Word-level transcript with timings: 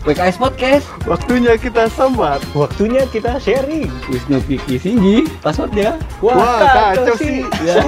WKS 0.00 0.40
Podcast. 0.40 0.88
Waktunya 1.04 1.60
kita 1.60 1.84
sambat. 1.92 2.40
Waktunya 2.56 3.04
kita 3.12 3.36
sharing. 3.36 3.92
Wisnu 4.08 4.40
Piki 4.48 4.80
Singgi. 4.80 5.28
Passwordnya. 5.44 6.00
Wah, 6.24 6.96
kacau 6.96 7.16
sih. 7.20 7.44
Ya. 7.60 7.84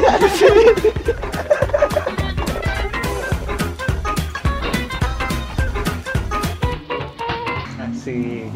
Asik. 7.80 8.49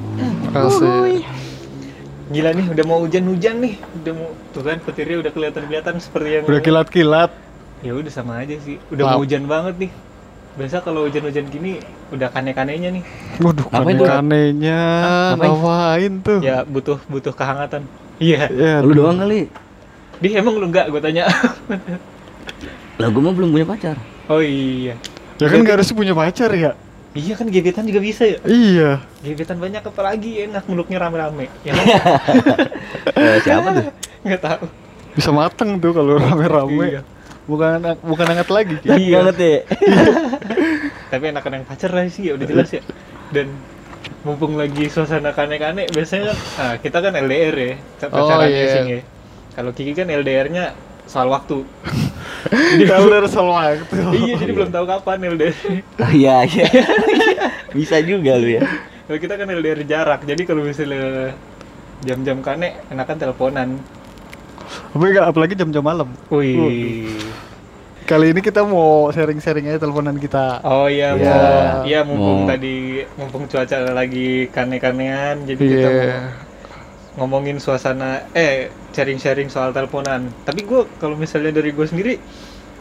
Asik. 0.53 1.25
Gila 2.27 2.51
nih, 2.53 2.67
udah 2.69 2.85
mau 2.85 2.99
hujan-hujan 3.01 3.57
nih. 3.63 3.75
Udah 4.03 4.13
mau 4.13 4.29
tuh 4.53 4.63
kan 4.67 4.77
petirnya 4.83 5.23
udah 5.23 5.33
kelihatan-kelihatan 5.33 5.95
seperti 6.03 6.29
yang 6.29 6.43
Udah 6.45 6.61
kilat-kilat. 6.61 7.31
Ya 7.81 7.93
udah 7.97 8.13
sama 8.13 8.43
aja 8.43 8.59
sih. 8.61 8.77
Udah 8.93 9.05
Lap. 9.07 9.13
mau 9.17 9.21
hujan 9.23 9.47
banget 9.47 9.75
nih. 9.87 9.91
Biasa 10.57 10.81
kalau 10.81 11.05
hujan-hujan 11.05 11.53
gini 11.53 11.85
udah 12.09 12.33
kane-kanenya 12.33 12.89
nih. 12.89 13.05
Waduh, 13.45 13.69
kane-kanenya 13.69 14.81
Ngapain? 15.37 15.53
ngapain 15.53 16.13
tuh? 16.25 16.41
Ya 16.41 16.65
butuh 16.65 16.97
butuh 17.13 17.37
kehangatan. 17.37 17.85
Iya. 18.17 18.49
Ya, 18.49 18.75
Lu 18.81 18.97
doang 18.97 19.21
kali. 19.21 19.53
Di 20.17 20.33
emang 20.33 20.57
lu 20.57 20.73
enggak 20.73 20.89
gue 20.89 20.97
tanya. 20.97 21.29
Lah 23.01 23.13
gua 23.13 23.29
mah 23.29 23.35
belum 23.37 23.53
punya 23.53 23.69
pacar. 23.69 23.97
oh 24.27 24.41
iya. 24.41 24.97
ya 25.37 25.47
kan 25.53 25.61
gak 25.61 25.77
harus 25.79 25.93
punya 25.93 26.17
pacar 26.17 26.49
ya? 26.57 26.73
Iya 27.13 27.37
kan 27.37 27.53
gebetan 27.53 27.85
juga 27.85 28.01
bisa 28.01 28.25
ya. 28.25 28.41
Iya. 28.49 29.05
Gebetan 29.21 29.61
banyak 29.61 29.85
apalagi 29.85 30.49
enak 30.49 30.65
mulutnya 30.65 30.97
rame-rame. 30.97 31.53
Ya 31.61 31.77
kan? 31.77 31.87
Eh, 33.17 33.37
siapa 33.45 33.69
tuh? 33.71 33.85
Enggak 34.25 34.41
tahu. 34.41 34.65
Bisa 35.13 35.31
mateng 35.31 35.77
tuh 35.77 35.93
kalau 35.93 36.17
rame-rame. 36.17 36.85
Iya. 36.89 37.01
Bukan 37.45 37.79
bukan 38.01 38.27
hangat 38.33 38.49
lagi. 38.49 38.77
Iya. 38.83 39.21
Banget 39.21 39.37
ya. 39.39 39.59
Tapi 41.07 41.25
enakan 41.31 41.63
yang 41.63 41.67
pacar 41.67 41.91
lah 41.95 42.07
sih, 42.09 42.31
ya 42.31 42.33
udah 42.35 42.47
jelas 42.47 42.69
ya. 42.71 42.83
Dan 43.31 43.55
mumpung 44.23 44.59
lagi 44.59 44.91
suasana 44.91 45.31
kane-kane, 45.31 45.87
biasanya 45.91 46.31
kan, 46.31 46.39
nah, 46.59 46.75
kita 46.79 46.99
kan 46.99 47.13
LDR 47.15 47.55
ya, 47.55 47.73
Oh, 48.07 48.11
pacarannya 48.11 48.51
iya. 48.51 48.75
sih 48.75 48.83
ya. 48.87 49.01
Kalau 49.57 49.71
Kiki 49.73 49.93
kan 49.95 50.11
LDR-nya 50.11 50.75
soal 51.07 51.31
waktu. 51.31 51.63
Udah 52.83 53.27
soal 53.31 53.51
waktu. 53.51 53.97
iya, 54.23 54.35
jadi 54.39 54.53
belum 54.53 54.71
tahu 54.71 54.85
kapan 54.87 55.19
LDR. 55.35 55.55
Oh, 56.03 56.11
Iya, 56.11 56.45
iya. 56.47 56.67
Bisa 57.77 57.99
juga 58.03 58.37
lu 58.39 58.51
ya. 58.51 58.63
Kalau 59.07 59.19
kita 59.23 59.35
kan 59.39 59.47
LDR 59.47 59.81
jarak, 59.87 60.27
jadi 60.27 60.43
kalau 60.43 60.67
misalnya 60.67 61.33
jam-jam 62.03 62.43
kane, 62.43 62.75
enakan 62.91 63.17
teleponan. 63.17 63.69
Apalagi 65.23 65.55
jam-jam 65.55 65.83
malam. 65.83 66.11
Wih. 66.29 67.15
Kali 68.07 68.31
ini 68.31 68.39
kita 68.39 68.63
mau 68.63 69.11
sharing-sharing 69.11 69.67
aja 69.67 69.83
teleponan 69.83 70.15
kita. 70.15 70.63
Oh 70.63 70.87
iya, 70.87 71.11
Iya. 71.13 71.27
mau 71.27 71.51
iya 71.83 72.01
mumpung 72.01 72.47
Mau. 72.47 72.49
tadi 72.49 72.77
mumpung 73.19 73.45
cuaca 73.45 73.77
lagi 73.91 74.47
kane-kanean, 74.49 75.43
jadi 75.43 75.59
kita 75.59 75.89
Iya. 75.91 76.19
mau 77.19 77.27
ngomongin 77.27 77.59
suasana 77.59 78.31
eh 78.31 78.71
sharing-sharing 78.95 79.51
soal 79.51 79.75
teleponan. 79.75 80.31
Tapi 80.47 80.63
gue 80.63 80.87
kalau 80.97 81.19
misalnya 81.19 81.51
dari 81.51 81.75
gue 81.75 81.83
sendiri, 81.83 82.15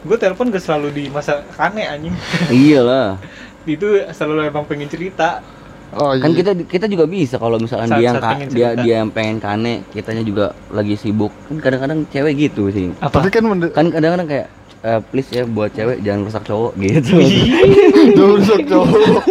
gue 0.00 0.16
telepon 0.16 0.46
gak 0.46 0.62
selalu 0.62 0.94
di 0.94 1.04
masa 1.10 1.42
kane 1.50 1.82
anjing. 1.82 2.14
Iyalah. 2.54 3.18
Itu 3.66 3.98
selalu 4.06 4.46
emang 4.46 4.62
pengen 4.62 4.86
cerita. 4.86 5.42
Oh 5.90 6.14
iya. 6.14 6.22
Kan 6.22 6.38
kita 6.38 6.50
kita 6.70 6.86
juga 6.86 7.10
bisa 7.10 7.34
kalau 7.34 7.58
misalkan 7.58 7.90
Saat- 7.90 7.98
dia 7.98 8.10
yang 8.14 8.18
dia 8.46 8.68
dia 8.78 8.94
yang 9.02 9.10
pengen 9.10 9.42
kane, 9.42 9.82
kitanya 9.90 10.22
juga 10.22 10.54
lagi 10.70 10.94
sibuk. 10.94 11.34
Kan 11.50 11.58
kadang-kadang 11.58 12.06
cewek 12.06 12.46
gitu 12.46 12.70
sih. 12.70 12.94
Tapi 12.94 13.26
kan 13.26 13.42
Kan 13.74 13.90
kadang-kadang 13.90 14.30
kayak 14.30 14.48
eh, 14.80 15.00
please 15.02 15.30
ya 15.30 15.44
buat 15.44 15.70
cewek 15.70 16.00
jangan 16.00 16.20
rusak 16.24 16.42
cowok 16.44 16.72
gitu. 16.78 17.16
Udah 18.12 18.26
rusak 18.34 18.60
cowok. 18.64 19.22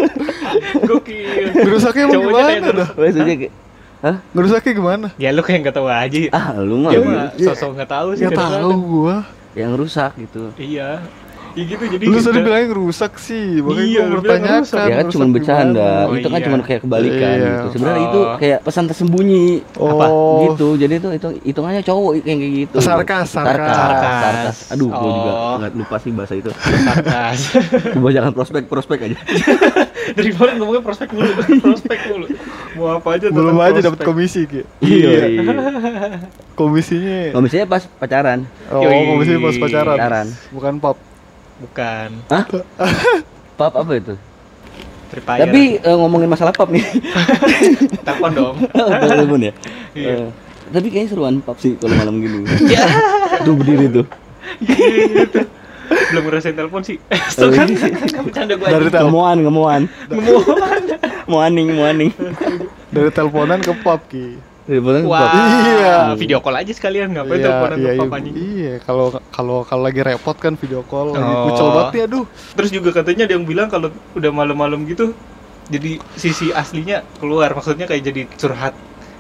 Gokil. 0.86 1.46
Ngerusaknya 1.54 2.04
Cowoknya 2.08 2.18
gimana 2.22 2.70
dah? 2.72 2.90
Maksudnya 2.96 3.36
kayak 3.38 3.54
Hah? 4.04 4.16
Ngerusaknya 4.32 4.72
gimana? 4.76 5.08
Ya 5.18 5.30
lu 5.34 5.42
kayak 5.42 5.60
nggak 5.66 5.76
tahu 5.76 5.88
aja. 5.90 6.18
Ah, 6.30 6.48
lu 6.62 6.76
mah 6.78 6.92
Ya 6.94 7.00
mah 7.02 7.34
Iya. 7.34 7.48
sosok 7.52 7.70
nggak 7.74 7.90
tahu 7.90 8.08
sih. 8.14 8.24
Ya 8.24 8.30
tahu 8.30 8.70
gua. 8.82 9.18
yang 9.56 9.72
rusak 9.74 10.12
gitu. 10.20 10.52
Iya. 10.60 11.00
Ya 11.56 11.64
gitu 11.66 11.84
jadi. 11.88 12.04
Lu 12.04 12.14
tadi 12.14 12.28
kita- 12.30 12.44
bilangnya 12.44 12.68
ngerusak 12.68 13.14
sih, 13.16 13.46
makanya 13.58 13.80
Iya, 13.82 13.96
bilang 13.98 14.12
bertanyakan. 14.14 14.52
ngerusak. 14.60 14.86
ya 14.86 14.94
kan 14.94 15.06
cuma 15.08 15.26
bercanda. 15.32 15.90
Oh, 16.04 16.14
itu 16.14 16.28
kan 16.28 16.36
iya. 16.36 16.46
cuma 16.46 16.58
kayak 16.60 16.82
kebalikan 16.84 17.16
Iya. 17.32 17.48
gitu. 17.48 17.68
Sebenarnya 17.72 17.96
Oh. 17.98 18.06
itu 18.06 18.20
kayak 18.38 18.60
pesan 18.62 18.84
tersembunyi. 18.86 19.48
Apa? 19.74 20.06
Oh. 20.06 20.40
Gitu. 20.46 20.68
Jadi 20.76 20.94
itu 20.98 21.10
itu 21.12 21.28
hitungannya 21.46 21.82
cowok 21.82 22.12
yang 22.22 22.38
kayak 22.38 22.54
gitu. 22.62 22.76
Sarkas, 22.78 23.28
sarkas. 23.32 23.72
Sarkas. 23.72 24.20
sarkas. 24.22 24.58
Aduh, 24.70 24.88
gua 24.90 25.00
juga 25.10 25.32
Oh. 25.34 25.56
nggak 25.58 25.72
lupa 25.76 25.96
sih 25.98 26.12
bahasa 26.12 26.34
itu. 26.36 26.52
Sarkas. 26.52 27.40
Kebanyakan 27.96 28.32
prospek 28.32 28.64
prospek 28.66 28.98
aja. 29.02 29.18
Dari 30.16 30.30
kemarin 30.30 30.54
ngomongnya 30.60 30.84
prospek 30.84 31.08
mulu, 31.10 31.32
prospek 31.66 32.00
mulu. 32.10 32.28
Mau 32.76 32.88
apa 32.94 33.10
aja 33.16 33.26
Belum 33.32 33.56
aja 33.58 33.80
dapat 33.82 34.04
komisi, 34.04 34.44
Ki. 34.44 34.62
Iya. 34.78 35.40
Komisinya. 36.54 37.32
Komisinya 37.32 37.66
pas 37.66 37.84
pacaran. 37.90 38.44
Oh, 38.68 38.84
komisinya 38.84 39.40
pas 39.42 39.56
pacaran. 39.58 39.96
Pacaran. 39.96 40.28
Bukan 40.52 40.74
pop. 40.78 40.98
Bukan. 41.58 42.10
Hah? 42.28 42.44
Pap 43.58 43.74
apa 43.74 43.92
itu? 43.94 44.14
Free 45.08 45.22
Fire. 45.22 45.42
Tapi 45.42 45.62
eh, 45.78 45.96
ngomongin 45.96 46.28
masalah 46.28 46.52
pap 46.52 46.68
nih. 46.68 46.84
telepon 48.06 48.32
dong. 48.34 48.56
Telepon 49.12 49.40
ya. 49.40 49.54
Iya. 49.94 50.16
Eh, 50.18 50.28
tapi 50.68 50.88
kayaknya 50.90 51.10
seruan 51.10 51.40
pap 51.40 51.56
sih 51.58 51.78
kalau 51.78 51.96
malam 51.96 52.20
gini. 52.20 52.44
Ya. 52.66 52.84
Tuh 53.42 53.54
berdiri 53.54 53.88
tuh. 53.88 54.06
gitu. 54.60 55.40
Belum 55.86 56.24
ngerasain 56.26 56.58
telepon 56.58 56.82
sih. 56.82 56.98
Tuh 57.32 57.54
kan, 57.54 57.70
bercanda 58.26 58.58
gua 58.58 58.68
Dari 58.68 58.84
aja. 58.84 58.92
tel- 58.92 59.06
Ngemoan, 59.08 59.38
ngemoan. 59.40 59.82
Moaning, 61.26 61.70
moaning. 61.72 62.12
dari 62.90 63.10
teleponan 63.10 63.62
ke 63.62 63.72
pop, 63.80 64.02
Ki. 64.06 64.36
Teleponan 64.66 65.06
Wah, 65.06 65.22
pap. 65.22 65.34
Iya. 65.62 65.96
video 66.18 66.38
call 66.42 66.58
aja 66.58 66.74
sekalian 66.74 67.14
ngapain 67.14 67.38
Iya, 67.38 67.46
teleponan 67.46 67.78
iya, 67.78 67.86
ke 67.86 67.94
iya. 67.94 68.34
Iya, 68.34 68.74
kalau 68.82 69.06
kalau 69.30 69.58
kalau 69.62 69.82
lagi 69.86 70.02
repot 70.02 70.34
kan 70.34 70.58
video 70.58 70.82
call, 70.82 71.14
lagi 71.14 71.22
Oh. 71.24 71.46
kucel 71.46 71.68
banget 71.70 71.94
nih, 71.94 72.04
aduh. 72.04 72.26
Terus 72.58 72.70
juga 72.74 72.90
katanya 72.92 73.24
ada 73.24 73.34
yang 73.34 73.46
bilang 73.46 73.70
kalau 73.70 73.94
udah 74.12 74.32
malam-malam 74.34 74.82
gitu 74.86 75.14
jadi 75.66 75.98
sisi 76.14 76.50
aslinya 76.50 77.02
keluar 77.16 77.50
maksudnya 77.52 77.86
kayak 77.86 78.04
jadi 78.04 78.22
curhat 78.32 78.74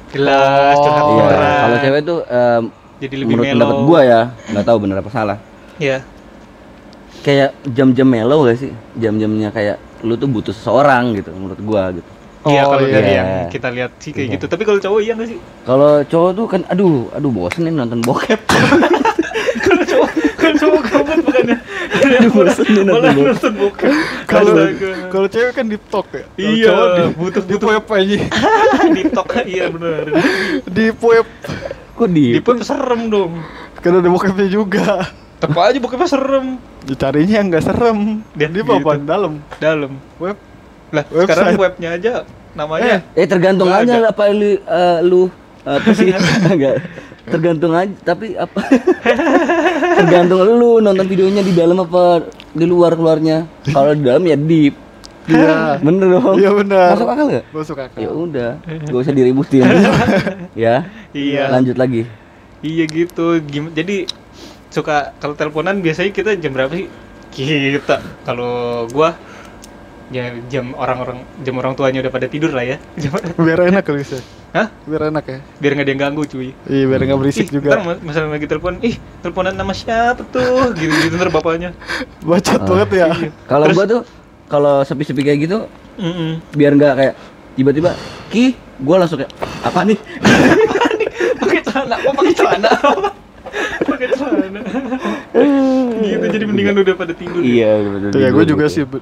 jelas 0.09 0.73
Oh. 0.73 0.81
curhat 0.81 1.03
Iya, 1.05 1.25
kalau 1.61 1.77
cewek 1.79 2.01
tuh 2.03 2.19
em, 2.25 2.63
jadi 2.95 3.15
lebih 3.15 3.33
menurut 3.35 3.53
pendapat 3.53 3.77
gua 3.83 3.99
ya, 4.01 4.21
nggak 4.49 4.65
tahu 4.65 4.77
bener 4.81 4.97
apa 4.97 5.09
salah. 5.09 5.37
ya 5.77 5.97
Kayak 7.21 7.57
jam-jam 7.67 8.05
mellow 8.05 8.45
gak 8.45 8.57
sih? 8.59 8.69
Jam-jamnya 8.93 9.49
kayak 9.49 9.81
lu 10.01 10.13
tuh 10.13 10.29
butuh 10.29 10.53
seseorang 10.53 11.13
gitu 11.13 11.33
menurut 11.33 11.57
gua 11.59 11.89
gitu. 11.89 12.05
Iya 12.45 12.61
Oh, 12.61 12.71
kalau 12.71 12.85
dari 12.85 13.07
iya. 13.07 13.17
yang 13.17 13.29
kita 13.47 13.67
lihat 13.69 13.91
sih 13.97 14.11
kayak 14.11 14.23
Iya. 14.23 14.33
gitu 14.33 14.45
tapi 14.45 14.63
kalau 14.63 14.77
cowok 14.77 14.99
iya 14.99 15.13
nggak 15.13 15.27
sih 15.27 15.39
Kalau 15.61 15.91
cowok 16.03 16.31
tuh 16.31 16.45
kan 16.45 16.61
aduh, 16.67 17.09
aduh 17.11 17.31
bosen 17.31 17.61
nih 17.63 17.73
nonton 17.73 17.99
bokep. 17.99 18.41
kalau 19.65 19.83
cowok 19.83 20.09
kalau 20.35 20.55
cowok 20.55 20.81
gabut 20.83 21.19
bukannya 21.21 21.57
bosen 22.29 22.65
nih 22.67 22.83
nonton 22.83 23.09
bokep. 23.09 23.25
nonton 23.27 23.53
bokep 23.55 23.91
Kalau 24.25 24.53
kalau 25.09 25.27
cewek 25.27 25.53
kan 25.53 25.65
di 25.65 25.77
talk 25.81 26.07
ya. 26.09 26.23
Kalau 26.23 26.37
Iya, 26.51 26.67
cowok 26.67 26.87
di, 26.87 27.03
butuh- 27.15 27.45
di 27.45 27.55
aja. 27.91 28.17
di 28.95 29.03
tok 29.07 29.29
iya 29.43 29.65
benar 29.67 30.03
di 30.65 30.85
web. 30.95 31.27
Kok 31.95 32.09
di, 32.09 32.25
di 32.29 32.41
pun 32.41 32.59
serem 32.59 33.07
dong 33.07 33.39
Kan 33.77 33.91
ada 33.95 34.09
bokepnya 34.09 34.47
juga. 34.47 35.05
tetep 35.35 35.51
aja 35.53 35.77
bokepnya 35.77 36.07
serem 36.07 36.57
Dicarinya 36.81 37.35
yang 37.35 37.47
nggak 37.49 37.63
serem. 37.63 38.21
Dia 38.31 38.45
Di 38.45 38.59
gitu. 38.59 38.69
papan 38.71 39.01
dalam 39.01 39.33
dalam 39.57 39.91
web. 40.15 40.37
Lah 40.95 41.05
Website. 41.07 41.27
sekarang 41.29 41.59
webnya 41.59 41.89
aja 41.93 42.13
namanya 42.55 43.03
Eh 43.13 43.27
tergantung 43.27 43.67
Nggak 43.67 43.83
aja 43.83 43.95
ada. 43.99 44.09
apa 44.09 44.23
lu 44.31 44.49
eh, 44.55 44.97
lu 45.03 45.21
apa 45.65 45.89
sih? 45.91 46.09
Enggak. 46.55 46.75
Tergantung 47.25 47.73
aja 47.73 47.95
tapi 48.01 48.37
apa? 48.37 48.61
tergantung 49.99 50.39
lu 50.45 50.79
nonton 50.79 51.05
videonya 51.05 51.41
di 51.41 51.51
dalam 51.51 51.81
apa 51.81 52.23
di 52.51 52.65
luar 52.65 52.93
keluarnya. 52.93 53.45
Kalau 53.67 53.91
di 53.91 54.03
dalam 54.05 54.23
ya 54.23 54.37
deep. 54.37 54.75
Iya. 55.25 55.81
Bener 55.81 56.07
dong. 56.15 56.37
Iya 56.37 56.49
benar. 56.53 56.89
Masuk 56.93 57.09
akal 57.09 57.25
gak? 57.33 57.45
Masuk 57.49 57.77
akal. 57.81 57.97
Ya 57.97 58.09
udah, 58.13 58.51
gak 58.61 58.93
usah 59.01 59.09
diributin. 59.11 59.65
ya. 60.53 60.85
Iya. 61.11 61.49
Lanjut 61.49 61.75
lagi. 61.75 62.05
Iya 62.61 62.83
gitu. 62.85 63.41
Gim 63.41 63.73
jadi 63.73 64.05
suka 64.69 65.17
kalau 65.17 65.33
teleponan 65.33 65.81
biasanya 65.81 66.13
kita 66.13 66.37
jam 66.37 66.53
berapa 66.53 66.71
sih? 66.77 66.87
Kita 67.33 67.99
kalau 68.23 68.85
gua 68.93 69.17
ya 70.07 70.29
jam 70.45 70.73
orang-orang 70.73 71.17
jam 71.41 71.55
orang 71.55 71.73
tuanya 71.73 71.99
udah 71.99 72.11
pada 72.11 72.27
tidur 72.27 72.49
lah 72.49 72.61
ya. 72.61 72.77
Jam 72.95 73.15
Biar 73.45 73.59
enak 73.65 73.81
kali 73.81 74.01
sih. 74.01 74.21
Hah? 74.51 74.69
Biar 74.83 75.09
enak 75.09 75.25
ya. 75.25 75.39
Biar 75.57 75.71
nggak 75.73 75.85
ada 75.85 75.91
yang 75.91 76.01
ganggu 76.01 76.23
cuy. 76.23 76.49
Iya, 76.63 76.83
biar 76.85 77.01
nggak 77.03 77.19
berisik 77.19 77.47
Ih, 77.47 77.53
juga. 77.53 77.69
ntar 77.73 77.99
masalah 77.99 78.29
lagi 78.31 78.45
telepon, 78.45 78.79
ih 78.79 78.95
teleponan 79.19 79.51
nama 79.51 79.71
siapa 79.71 80.23
tuh? 80.25 80.71
Gitu 80.79 80.93
gitu 81.03 81.15
ntar 81.15 81.29
bapaknya. 81.29 81.73
Bacot 82.21 82.55
Ah. 82.55 82.65
banget 82.65 82.89
ya. 82.95 83.07
Kalau 83.45 83.65
Terus- 83.65 83.75
gua 83.75 83.85
tuh 83.85 84.01
kalau 84.45 84.75
sepi-sepi 84.81 85.21
kayak 85.21 85.39
gitu 85.41 85.57
Mm-mm. 85.97 86.37
biar 86.51 86.71
nggak 86.71 86.93
kayak 86.93 87.13
tiba-tiba 87.55 87.97
ki 88.29 88.53
gua 88.77 88.99
langsung 88.99 89.17
kayak 89.17 89.33
apa 89.63 89.79
nih 89.83 89.97
pakai 91.41 91.61
celana, 91.63 91.95
kok 91.97 92.13
pakai 92.13 92.33
celana? 92.35 92.69
pakai 93.81 94.07
celana. 94.11 94.59
gitu 95.97 96.25
jadi 96.29 96.45
mendingan 96.45 96.75
udah 96.77 96.93
pada 96.93 97.11
tidur. 97.11 97.39
iya 97.39 97.79
betul 97.79 98.11
Ya 98.15 98.29
gue 98.29 98.43
juga 98.45 98.65
sih 98.67 98.83
be- 98.83 99.01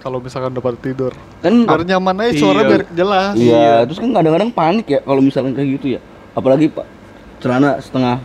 Kalau 0.00 0.16
misalkan 0.16 0.50
dapat 0.50 0.80
tidur. 0.80 1.12
kan 1.38 1.52
Biar 1.52 1.84
nyaman 1.86 2.16
aja 2.18 2.32
suara 2.34 2.60
Iya. 2.60 2.68
biar 2.68 2.82
jelas. 2.90 3.32
iya 3.34 3.84
terus 3.84 3.98
kan 3.98 4.10
kadang-kadang 4.10 4.50
panik 4.50 4.86
ya 4.88 5.00
kalau 5.00 5.20
misalkan 5.20 5.52
kayak 5.52 5.76
gitu 5.76 5.86
ya 5.94 6.00
apalagi 6.30 6.68
pak 6.68 6.84
celana 7.38 7.76
setengah 7.78 8.16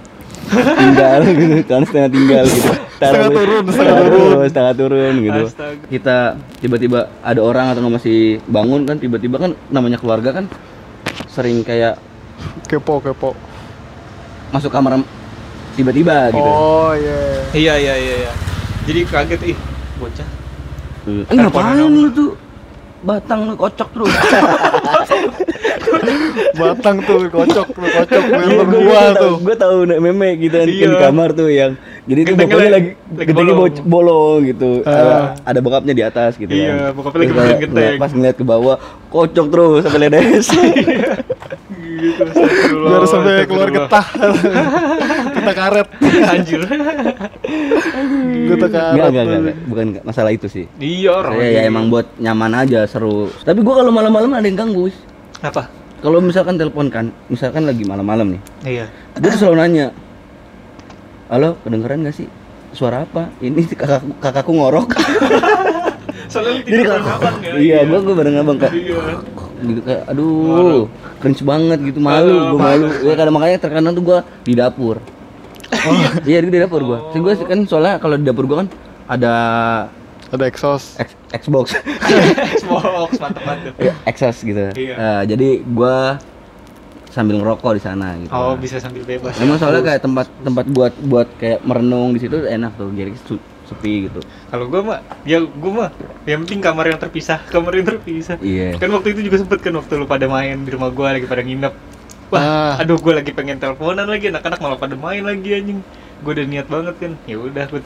tinggal 0.74 1.20
gitu 1.36 1.56
celana 1.66 1.86
setengah 1.86 2.10
tinggal 2.10 2.46
gitu 2.46 2.70
Setengah 2.96 3.28
turun, 3.30 3.64
setengah 3.68 4.02
turun 4.02 4.46
setengah 4.48 4.74
turun 4.74 5.14
gitu 5.20 5.42
Astaga. 5.46 5.86
kita 5.86 6.18
tiba-tiba 6.58 7.00
ada 7.20 7.42
orang 7.42 7.66
atau 7.70 7.84
masih 7.86 8.40
bangun 8.46 8.84
kan 8.84 8.96
tiba-tiba 8.96 9.36
kan 9.36 9.52
namanya 9.68 9.96
keluarga 9.96 10.32
kan 10.32 10.46
sering 11.28 11.60
kayak 11.62 12.00
Kepo 12.66 13.00
kepo. 13.00 13.36
masuk 14.50 14.70
kamar 14.70 15.04
tiba-tiba 15.74 16.32
gitu 16.32 16.40
Oh 16.42 16.96
iya. 16.96 17.20
Iya 17.52 17.74
iya 17.76 17.94
iya 17.96 18.16
iya. 18.22 18.32
Jadi 18.84 19.00
kaget 19.04 19.42
ih 19.46 19.58
bocah. 19.98 20.28
Eh, 21.06 21.24
ngapain 21.32 21.86
lu 21.86 22.10
tuh 22.10 22.30
batang 23.02 23.46
lu 23.46 23.54
kocok 23.54 23.88
terus 23.88 24.10
Batang 26.56 26.98
tuh 27.04 27.28
kocok 27.28 27.68
tuh 27.70 27.86
kocok 27.92 28.24
Iya, 28.24 28.38
member 28.58 28.82
gua- 28.82 29.14
tuh. 29.14 29.34
Gua 29.40 29.56
tahu 29.56 29.78
nek 29.86 30.00
meme 30.00 30.30
gitu 30.40 30.56
kan 30.56 30.68
Iya. 30.68 30.88
di 30.88 30.98
kamar 30.98 31.30
tuh 31.32 31.48
yang 31.48 31.72
jadi 32.04 32.22
tuh 32.24 32.34
Gentengnya 32.34 32.46
bokapnya 32.48 32.72
lagi- 32.72 32.94
gentengnya 33.16 33.56
bolong. 33.86 34.40
gitu. 34.46 34.70
Ah. 34.84 35.34
Ada, 35.44 35.60
bokapnya 35.60 35.94
di 35.94 36.04
atas 36.04 36.32
gitu 36.36 36.50
Iya, 36.50 36.70
kan. 36.90 36.96
bokapnya 36.96 37.20
lagi 37.20 37.28
kayak 37.28 37.38
pegang 37.38 37.60
genteng. 37.60 37.76
ngeliat- 37.76 38.02
Pas 38.02 38.12
ngeliat 38.12 38.36
ke 38.36 38.46
bawah 38.46 38.76
kocok 39.08 39.46
terus 39.48 39.80
sampai 39.84 40.00
ledes. 40.02 40.48
Gitu. 41.96 42.22
astagfirullah, 42.22 42.90
Biar 42.92 43.04
sampai 43.08 43.34
keluar 43.48 43.70
getah. 43.72 44.06
Getah 45.36 45.56
karet. 45.56 45.88
Anjir. 46.28 46.62
Getah 48.50 48.70
karet. 48.70 48.94
Enggak, 48.96 49.08
enggak, 49.12 49.24
enggak. 49.26 49.58
Bukan 49.68 49.86
masalah 50.04 50.32
itu 50.32 50.48
sih. 50.52 50.66
Iya 50.78 51.12
orang. 51.24 51.34
Ya 51.40 51.62
emang 51.64 51.88
buat 51.88 52.08
nyaman 52.20 52.52
aja, 52.66 52.84
seru. 52.86 53.32
Tapi 53.44 53.60
gua 53.64 53.84
kalau 53.84 53.92
malam-malam 53.92 54.32
ada 54.36 54.46
yang 54.46 54.58
ganggu. 54.60 54.92
Wis. 54.92 54.98
apa? 55.40 55.68
Kalau 56.00 56.22
misalkan 56.22 56.60
telepon 56.60 56.88
kan, 56.92 57.10
misalkan 57.28 57.66
lagi 57.66 57.82
malam-malam 57.82 58.38
nih. 58.38 58.42
Iya. 58.64 58.86
Dia 59.18 59.30
tuh 59.34 59.40
selalu 59.46 59.58
nanya, 59.58 59.88
Halo, 61.26 61.58
kedengeran 61.66 62.06
gak 62.06 62.14
sih? 62.14 62.30
Suara 62.70 63.02
apa? 63.02 63.34
Ini 63.42 63.66
kakakku, 63.74 64.14
kakakku 64.22 64.52
ngorok. 64.54 64.94
Soalnya 66.32 66.62
tidur 66.62 66.86
kalau 66.86 67.02
bareng 67.02 67.10
abang 67.18 67.36
ya. 67.42 67.52
iya, 67.58 67.78
gua 67.86 68.00
gua 68.02 68.16
bareng 68.18 68.36
abang 68.42 68.58
kayak 68.58 68.74
Iya. 68.74 69.02
Gitu 69.66 69.82
kayak 69.82 70.04
aduh, 70.06 70.86
cringe 71.18 71.42
banget 71.42 71.80
gitu 71.84 72.00
malu, 72.00 72.56
gua 72.56 72.60
malu. 72.72 72.88
Ya 73.02 73.14
kadang 73.14 73.34
makanya 73.34 73.58
terkadang 73.58 73.94
tuh 73.94 74.04
gua 74.04 74.20
di 74.42 74.54
dapur. 74.54 74.98
Oh, 75.74 75.94
iya 76.30 76.40
di 76.40 76.54
dapur 76.54 76.82
gua. 76.82 77.00
Terus 77.10 77.22
gua 77.22 77.34
kan 77.44 77.60
soalnya 77.66 77.94
kalau 77.98 78.16
di 78.16 78.26
dapur 78.26 78.46
gua 78.46 78.64
kan 78.64 78.70
ada 79.06 79.34
Ada 80.26 80.50
exhaust. 80.50 80.98
X- 80.98 81.16
Xbox, 81.46 81.78
Xbox 82.58 83.12
mantap 83.24 83.44
mantap. 83.46 83.74
ya, 83.78 83.94
Xbox 84.10 84.36
gitu. 84.42 84.64
Iya. 84.74 84.94
Eh, 84.98 85.22
jadi 85.30 85.50
gua 85.64 86.18
sambil 87.14 87.40
ngerokok 87.40 87.72
di 87.78 87.82
sana 87.86 88.18
gitu. 88.20 88.34
Oh 88.34 88.58
bisa 88.60 88.76
sambil 88.82 89.06
bebas. 89.08 89.38
Emang 89.40 89.56
soalnya 89.56 89.86
kayak 89.86 90.02
tempat 90.04 90.28
tempat 90.44 90.66
buat 90.68 90.94
buat 91.00 91.28
kayak 91.40 91.64
merenung 91.64 92.12
di 92.12 92.20
situ 92.20 92.44
enak 92.44 92.76
tuh, 92.76 92.92
jadi 92.92 93.16
sepi 93.66 94.08
gitu. 94.08 94.20
Kalau 94.48 94.66
gua 94.66 94.82
mah, 94.82 95.00
ya 95.24 95.42
gua 95.42 95.72
mah 95.72 95.90
yang 96.24 96.46
penting 96.46 96.62
kamar 96.62 96.86
yang 96.88 97.00
terpisah, 97.00 97.42
kamar 97.54 97.74
yang 97.76 97.88
terpisah. 97.88 98.38
Iya. 98.40 98.78
Kan 98.78 98.90
waktu 98.90 99.14
itu 99.14 99.26
juga 99.26 99.42
sempet 99.42 99.60
kan 99.60 99.74
waktu 99.74 99.94
lu 99.96 100.06
pada 100.06 100.26
main 100.26 100.62
di 100.62 100.70
rumah 100.70 100.90
gua 100.90 101.14
lagi 101.14 101.26
pada 101.26 101.42
nginep. 101.42 101.74
Wah, 102.30 102.42
Ah. 102.42 102.74
aduh 102.82 102.98
gua 102.98 103.22
lagi 103.22 103.30
pengen 103.32 103.58
teleponan 103.58 104.06
lagi, 104.06 104.34
anak-anak 104.34 104.58
malah 104.58 104.78
pada 104.78 104.94
main 104.94 105.22
lagi 105.22 105.50
anjing. 105.52 105.80
Gua 106.22 106.32
udah 106.34 106.46
niat 106.46 106.68
banget 106.68 106.96
kan. 106.98 107.12
Ya 107.26 107.38
udah 107.38 107.66
gua 107.70 107.82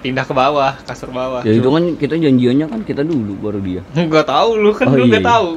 pindah 0.00 0.24
ke 0.24 0.32
bawah, 0.32 0.72
kasur 0.84 1.08
bawah. 1.08 1.40
Ya 1.44 1.52
itu 1.52 1.68
kan 1.68 1.96
kita 1.96 2.16
janjiannya 2.16 2.66
kan 2.68 2.80
kita 2.80 3.02
dulu 3.04 3.40
baru 3.40 3.60
dia. 3.60 3.80
Enggak 3.92 4.28
tahu 4.28 4.56
lu 4.56 4.70
kan 4.72 4.88
Oh, 4.88 4.96
lu 4.96 5.04
iya, 5.04 5.16
nggak 5.16 5.24
iya. 5.24 5.32
tahu 5.32 5.48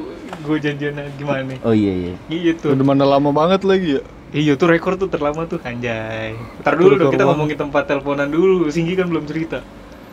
gua 0.44 0.56
janjiannya 0.56 1.04
gimana. 1.16 1.52
Oh 1.64 1.72
iya 1.76 1.92
iya. 1.92 2.14
Gitu. 2.28 2.72
Udah 2.72 2.84
mana 2.84 3.04
lama 3.04 3.28
banget 3.28 3.64
lagi 3.64 4.00
ya. 4.00 4.02
Iya 4.28 4.52
tuh 4.54 4.68
rekor 4.68 4.94
tuh 4.94 5.08
terlama 5.08 5.44
tuh 5.44 5.56
anjay. 5.62 6.36
Ntar 6.60 6.74
dulu 6.74 6.94
dong 6.94 7.10
kita 7.10 7.24
ngomongin 7.24 7.56
tempat 7.56 7.84
teleponan 7.84 8.28
dulu. 8.28 8.68
Singgi 8.68 8.92
kan 8.92 9.08
belum 9.08 9.24
cerita. 9.24 9.64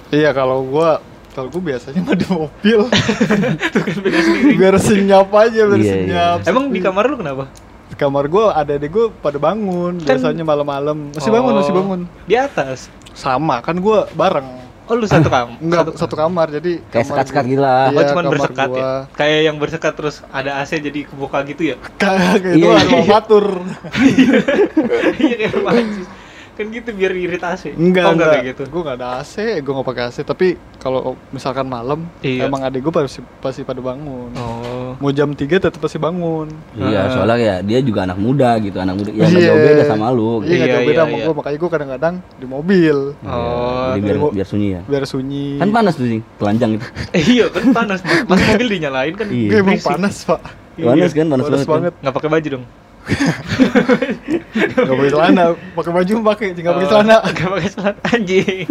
Iya 0.08 0.32
kalau 0.32 0.64
gua 0.64 1.04
kalau 1.32 1.52
gua 1.52 1.76
biasanya 1.76 2.00
mah 2.00 2.16
di 2.16 2.24
mobil. 2.26 2.80
Tuh 3.74 3.82
kan 3.82 3.96
beda 4.00 4.20
sendiri. 4.22 4.54
biar 4.56 4.76
senyap 4.78 5.28
aja 5.30 5.62
biar 5.66 5.80
Iya, 5.80 5.92
senyap. 5.92 6.38
Emang 6.48 6.72
di 6.72 6.80
kamar 6.80 7.04
lu 7.06 7.20
kenapa? 7.20 7.52
Di 7.86 7.96
kamar 7.96 8.26
gua 8.26 8.56
ada 8.56 8.72
adik 8.72 8.88
gua 8.90 9.06
pada 9.12 9.36
bangun 9.36 10.00
Kan- 10.00 10.16
biasanya 10.16 10.44
malam-malam. 10.44 11.12
Masih 11.12 11.30
bangun, 11.30 11.52
Oh, 11.52 11.60
masih 11.60 11.74
bangun. 11.76 12.00
Di 12.24 12.36
atas. 12.36 12.88
Sama 13.12 13.60
kan 13.60 13.76
gua 13.78 14.08
bareng. 14.12 14.48
Oh 14.86 14.94
lu 14.94 15.10
satu 15.10 15.34
kamar. 15.34 15.58
Enggak 15.58 15.98
satu, 15.98 16.14
kamar 16.14 16.48
jadi 16.54 16.78
Kayak 16.94 16.94
kamar 16.94 17.10
sekat-sekat 17.10 17.46
lah. 17.58 17.90
Oh 17.90 17.92
Iya, 17.92 18.04
cuman 18.14 18.24
kamar 18.24 18.34
bersekat 18.38 18.68
gua. 18.70 18.78
ya? 18.78 18.92
Kayak 19.18 19.40
yang 19.42 19.56
bersekat 19.58 19.94
terus 19.98 20.16
ada 20.30 20.52
AC 20.62 20.72
jadi 20.78 21.00
kebuka 21.10 21.38
gitu 21.50 21.62
ya? 21.74 21.76
Kayak 21.98 22.38
gitu 22.46 22.66
Iya, 22.70 22.78
ada 22.78 22.90
iya. 22.94 23.10
batur. 23.10 23.46
Iya 25.26 25.48
kayak? 25.50 26.15
Kan 26.56 26.72
gitu 26.72 26.90
biar 26.90 27.12
iritasi 27.12 27.76
Enggak, 27.76 28.04
Oh 28.06 28.12
enggak, 28.16 28.30
kayak 28.32 28.46
gitu 28.50 28.64
Gue 28.68 28.82
enggak 28.82 28.98
ada 28.98 29.08
AC, 29.20 29.36
gue 29.60 29.70
enggak 29.70 29.88
pakai 29.88 30.04
AC, 30.08 30.18
tapi 30.24 30.48
kalau 30.76 31.02
misalkan 31.30 31.66
malam, 31.66 32.08
Iya. 32.22 32.46
emang 32.46 32.62
adik 32.62 32.80
gue 32.80 32.94
pasti 32.94 33.20
pasti 33.38 33.62
pada 33.62 33.80
bangun. 33.80 34.32
Oh 34.34 34.94
Mau 34.96 35.10
jam 35.10 35.28
3 35.30 35.58
tetap 35.58 35.76
pasti 35.76 35.98
bangun. 35.98 36.48
Iya, 36.72 37.02
Ah. 37.02 37.12
soalnya 37.12 37.36
ya 37.36 37.56
dia 37.60 37.80
juga 37.82 38.06
anak 38.06 38.16
muda 38.16 38.56
gitu, 38.58 38.78
anak 38.78 38.96
muda 38.96 39.10
yang 39.10 39.20
Iya. 39.20 39.28
nggak 39.28 39.44
jauh 39.46 39.62
beda 39.62 39.84
sama 39.84 40.06
lu. 40.10 40.24
Iya, 40.24 40.32
Gitu. 40.40 40.46
nggak 40.46 40.56
Iya, 40.56 40.72
jauh 40.72 40.82
beda 40.82 40.94
iya, 40.94 41.02
sama 41.02 41.12
iya. 41.12 41.26
gue, 41.26 41.34
makanya 41.36 41.58
gue 41.58 41.70
kadang-kadang 41.70 42.16
di 42.32 42.46
mobil. 42.46 42.98
Oh, 43.20 43.86
Jadi 43.90 44.00
biar 44.00 44.18
biar 44.32 44.48
sunyi 44.48 44.68
ya. 44.72 44.82
Biar 44.86 45.04
sunyi. 45.04 45.48
Kan 45.58 45.70
panas 45.70 45.94
tuh 45.94 46.06
sih, 46.06 46.22
telanjang 46.38 46.72
itu. 46.74 46.86
Iya 47.36 47.46
kan 47.50 47.66
panas 47.74 48.00
Mas 48.24 48.40
mobil 48.46 48.68
dinyalain 48.72 49.14
kan 49.14 49.28
Iya. 49.28 49.50
Emang 49.60 49.76
panas, 49.78 50.16
Pak. 50.24 50.40
Panas 50.76 51.12
kan, 51.12 51.26
panas, 51.26 51.44
Panas 51.46 51.60
banget. 51.60 51.66
kan? 51.66 51.74
banget. 51.74 51.94
Nggak 52.00 52.14
pakai 52.14 52.30
baju 52.30 52.48
dong 52.52 52.66
Gak 53.06 54.90
pakai 54.90 55.12
celana, 55.12 55.44
pakai 55.74 55.92
baju 55.94 56.14
pakai, 56.26 56.48
nggak 56.54 56.66
pakai 56.68 56.86
Oh, 56.86 56.90
celana. 56.90 57.16
Nggak 57.22 57.50
pakai 57.52 57.70
celana 57.70 57.94
Anjing 58.08 58.66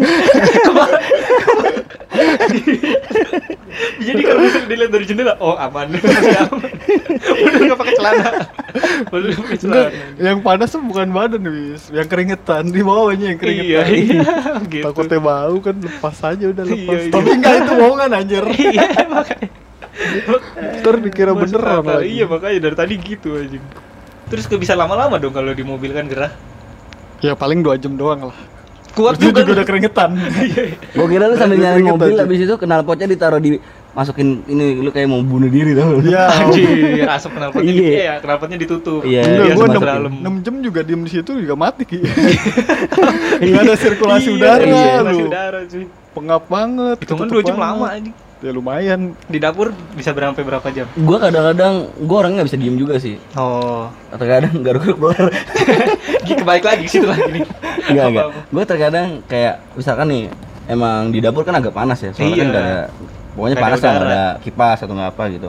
Jadi 3.96 4.20
kalau 4.22 4.40
misalnya 4.40 4.68
dilihat 4.68 4.90
dari 4.90 5.04
jendela 5.04 5.34
Oh 5.38 5.54
aman 5.54 5.86
Udah 7.44 7.60
nggak 7.60 7.78
pakai 7.78 7.94
celana 7.94 8.30
Udah 9.08 9.36
pakai 9.36 9.56
celana 9.56 9.88
yang 10.16 10.38
panas 10.40 10.68
tuh 10.68 10.82
bukan 10.82 11.08
badan, 11.10 11.42
wis. 11.44 11.90
Yang 11.90 12.06
keringetan 12.08 12.70
di 12.70 12.82
bawahnya 12.82 13.34
yang 13.34 13.38
Iya 13.38 13.82
keringetan. 13.82 13.86
iya 13.86 14.32
gitu 14.64 14.84
Takutnya 14.84 15.18
bau 15.20 15.56
kan 15.60 15.76
lepas 15.76 16.16
aja 16.24 16.44
udah 16.44 16.64
Iya, 16.64 16.74
lepas. 16.76 17.00
iya. 17.00 17.12
Tapi 17.12 17.28
enggak 17.32 17.54
itu 17.56 17.72
bohongan 17.72 18.10
anjir. 18.12 18.44
Iya 18.54 18.82
makanya 19.06 19.48
Ntar 20.74 20.94
dikira 20.98 21.32
beneran 21.32 21.82
lagi. 21.84 22.10
Iya 22.12 22.24
makanya 22.26 22.58
dari 22.60 22.76
tadi 22.76 22.94
gitu 22.96 23.28
aja 23.36 23.58
Terus 24.26 24.44
gak 24.44 24.56
bisa 24.58 24.72
lama-lama 24.72 25.16
dong 25.16 25.30
kalau 25.30 25.50
di 25.50 25.62
mobil 25.62 25.90
kan 25.90 26.06
gerah 26.06 26.32
Ya 27.18 27.32
paling 27.32 27.60
dua 27.60 27.74
jam 27.74 27.94
doang 27.94 28.28
lah. 28.28 28.38
Kuat 28.92 29.16
Terus 29.16 29.26
juga, 29.26 29.40
juga 29.42 29.52
udah 29.58 29.66
keringetan. 29.66 30.10
Gua 30.94 31.06
kira 31.08 31.26
lu 31.26 31.34
sambil 31.34 31.58
keringet 31.58 31.90
mobil 31.90 32.10
aja. 32.10 32.22
habis 32.22 32.40
itu 32.40 32.54
knalpotnya 32.54 33.06
ditaruh 33.06 33.40
di 33.40 33.58
masukin 33.90 34.44
ini 34.44 34.78
lu 34.78 34.90
kayak 34.90 35.08
mau 35.08 35.18
bunuh 35.18 35.48
diri 35.48 35.74
tau 35.74 35.98
lu. 35.98 36.04
Iya. 36.04 36.24
Anjir, 36.30 37.02
asap 37.04 37.32
knalpotnya 37.34 37.64
Iya. 37.66 37.80
di, 37.80 37.90
iya, 37.92 38.14
knalpotnya 38.20 38.54
ditutup. 38.56 39.00
Iya, 39.02 39.22
Biar 39.24 39.56
gua 39.56 39.66
masuk 39.66 39.82
6, 39.82 39.88
dalam. 39.88 40.12
6 40.14 40.44
jam 40.46 40.54
juga 40.60 40.80
diem 40.82 41.00
di 41.00 41.10
situ 41.10 41.30
juga 41.34 41.54
mati 41.54 41.82
Ki. 41.90 41.98
Enggak 43.40 43.62
ada 43.62 43.74
sirkulasi 43.74 44.28
Iya, 44.28 44.36
udara 44.36 44.62
iya, 44.62 44.74
sirkulasi 44.76 45.14
lu. 45.16 45.26
udara 45.26 45.58
cuy. 45.66 45.84
Pengap 46.14 46.42
banget. 46.46 46.96
Hitungan 47.00 47.26
ketutup 47.26 47.42
2 47.42 47.48
jam 47.50 47.56
lama 47.58 47.86
aja. 47.90 48.10
Ya 48.44 48.52
lumayan. 48.52 49.16
Di 49.24 49.40
dapur 49.40 49.72
bisa 49.96 50.12
berapa 50.12 50.36
berapa 50.36 50.68
jam? 50.68 50.84
Gua 51.00 51.16
kadang-kadang 51.16 51.88
gua 52.04 52.16
orangnya 52.20 52.44
nggak 52.44 52.48
bisa 52.52 52.60
diem 52.60 52.76
juga 52.76 53.00
sih. 53.00 53.16
Oh. 53.32 53.88
Atau 54.12 54.28
kadang 54.28 54.52
garuk-garuk 54.60 54.96
keluar. 55.00 55.32
Kebalik 56.20 56.60
lagi 56.60 56.84
situ 56.84 57.08
lagi 57.08 57.40
nih. 57.40 57.44
Enggak, 57.88 58.04
enggak. 58.12 58.24
Apa-apa. 58.28 58.40
Gua 58.52 58.62
terkadang 58.68 59.08
kayak 59.24 59.54
misalkan 59.72 60.06
nih 60.12 60.24
emang 60.68 61.08
di 61.08 61.24
dapur 61.24 61.40
kan 61.40 61.56
agak 61.56 61.72
panas 61.72 62.04
ya. 62.04 62.12
Soalnya 62.12 62.28
kan 62.28 62.36
Iya. 62.36 62.44
nggak 62.52 62.62
ada 62.62 62.80
pokoknya 63.34 63.54
Nggak 63.56 63.64
panas 63.64 63.78
lah, 63.80 63.88
nggak 63.88 64.04
udara. 64.04 64.12
ada 64.12 64.24
kipas 64.44 64.78
atau 64.84 64.94
nggak 64.94 65.10
apa 65.16 65.24
gitu. 65.32 65.48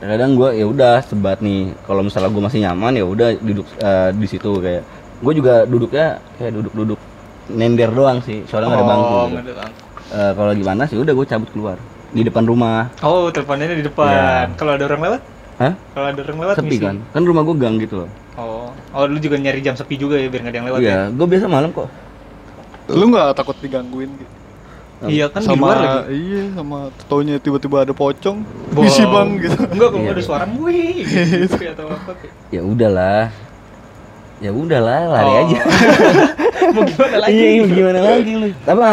Kadang 0.00 0.30
gua 0.32 0.48
ya 0.56 0.64
udah 0.64 0.94
sebat 1.04 1.38
nih. 1.44 1.60
Kalau 1.84 2.00
misalnya 2.00 2.30
gua 2.32 2.42
masih 2.48 2.60
nyaman 2.64 2.92
ya 2.96 3.04
udah 3.04 3.28
duduk 3.36 3.66
eh, 3.76 4.08
di 4.16 4.24
situ 4.24 4.50
kayak 4.56 4.82
gua 5.20 5.32
juga 5.36 5.54
duduknya 5.68 6.06
kayak 6.40 6.52
duduk-duduk 6.56 6.96
nender 7.52 7.92
doang 7.92 8.24
sih. 8.24 8.48
Soalnya 8.48 8.72
nggak 8.72 8.80
ada 8.80 8.88
bangku. 8.88 9.12
Oh, 9.12 9.20
gitu. 9.20 9.32
nggak 9.36 9.44
ada 9.44 9.54
bangku. 9.60 9.80
Eh, 10.10 10.30
kalau 10.32 10.48
lagi 10.50 10.64
panas 10.64 10.88
ya 10.88 10.98
udah 10.98 11.12
gua 11.12 11.26
cabut 11.28 11.50
keluar 11.52 11.76
di 12.10 12.22
depan 12.22 12.42
rumah. 12.42 12.90
Oh, 13.00 13.28
teleponnya 13.28 13.70
di 13.70 13.82
depan. 13.82 14.08
Iya. 14.08 14.54
Kalau 14.54 14.72
ada 14.72 14.84
orang 14.84 15.00
lewat? 15.00 15.20
Hah? 15.56 15.72
Kalau 15.92 16.06
ada 16.08 16.20
orang 16.20 16.38
lewat 16.40 16.54
Sepi 16.56 16.68
ngisi. 16.70 16.82
kan? 16.82 16.96
Kan 17.06 17.22
rumah 17.22 17.42
gua 17.42 17.54
gang 17.54 17.76
gitu 17.76 17.94
loh. 17.98 18.10
Oh. 18.34 18.72
Oh, 18.90 19.04
lu 19.04 19.16
juga 19.16 19.36
nyari 19.36 19.60
jam 19.60 19.74
sepi 19.74 19.94
juga 19.94 20.16
ya 20.16 20.26
biar 20.26 20.40
nggak 20.40 20.50
ada 20.50 20.58
yang 20.58 20.68
lewat 20.68 20.78
Iya, 20.80 20.90
ya? 20.90 21.00
gua 21.10 21.26
biasa 21.26 21.46
malam 21.46 21.70
kok. 21.70 21.88
Lu 22.88 23.04
nggak 23.06 23.26
takut 23.34 23.56
digangguin 23.58 24.10
gitu? 24.14 24.32
Iya 25.00 25.26
kan 25.26 25.40
di 25.40 25.48
sama 25.48 25.64
luar 25.64 25.76
lagi. 25.78 26.12
iya 26.12 26.42
sama 26.52 26.78
taunya 27.06 27.36
tiba-tiba 27.36 27.80
ada 27.80 27.94
pocong 27.94 28.44
Wow. 28.70 28.84
misi 28.84 29.00
bang 29.00 29.28
gitu 29.38 29.56
Enggak, 29.66 29.88
kalau 29.88 30.04
Iya. 30.04 30.12
ada 30.12 30.22
suara 30.22 30.44
wih 30.44 30.96
gitu 31.00 31.56
kayak 31.56 31.72
atau 31.72 31.86
apa 31.88 32.12
kayak. 32.14 32.34
Ya 32.50 32.60
udahlah. 32.60 33.24
Ya 34.40 34.50
udahlah, 34.50 35.00
lari 35.06 35.30
Oh. 35.30 35.40
aja. 35.42 35.58
Mau 36.76 36.84
gimana 36.86 37.16
lagi? 37.18 37.32
Iya, 37.32 37.48
iya, 37.50 37.64
gimana 37.66 38.00
lagi 38.02 38.32
lu? 38.34 38.48
Apa? 38.62 38.92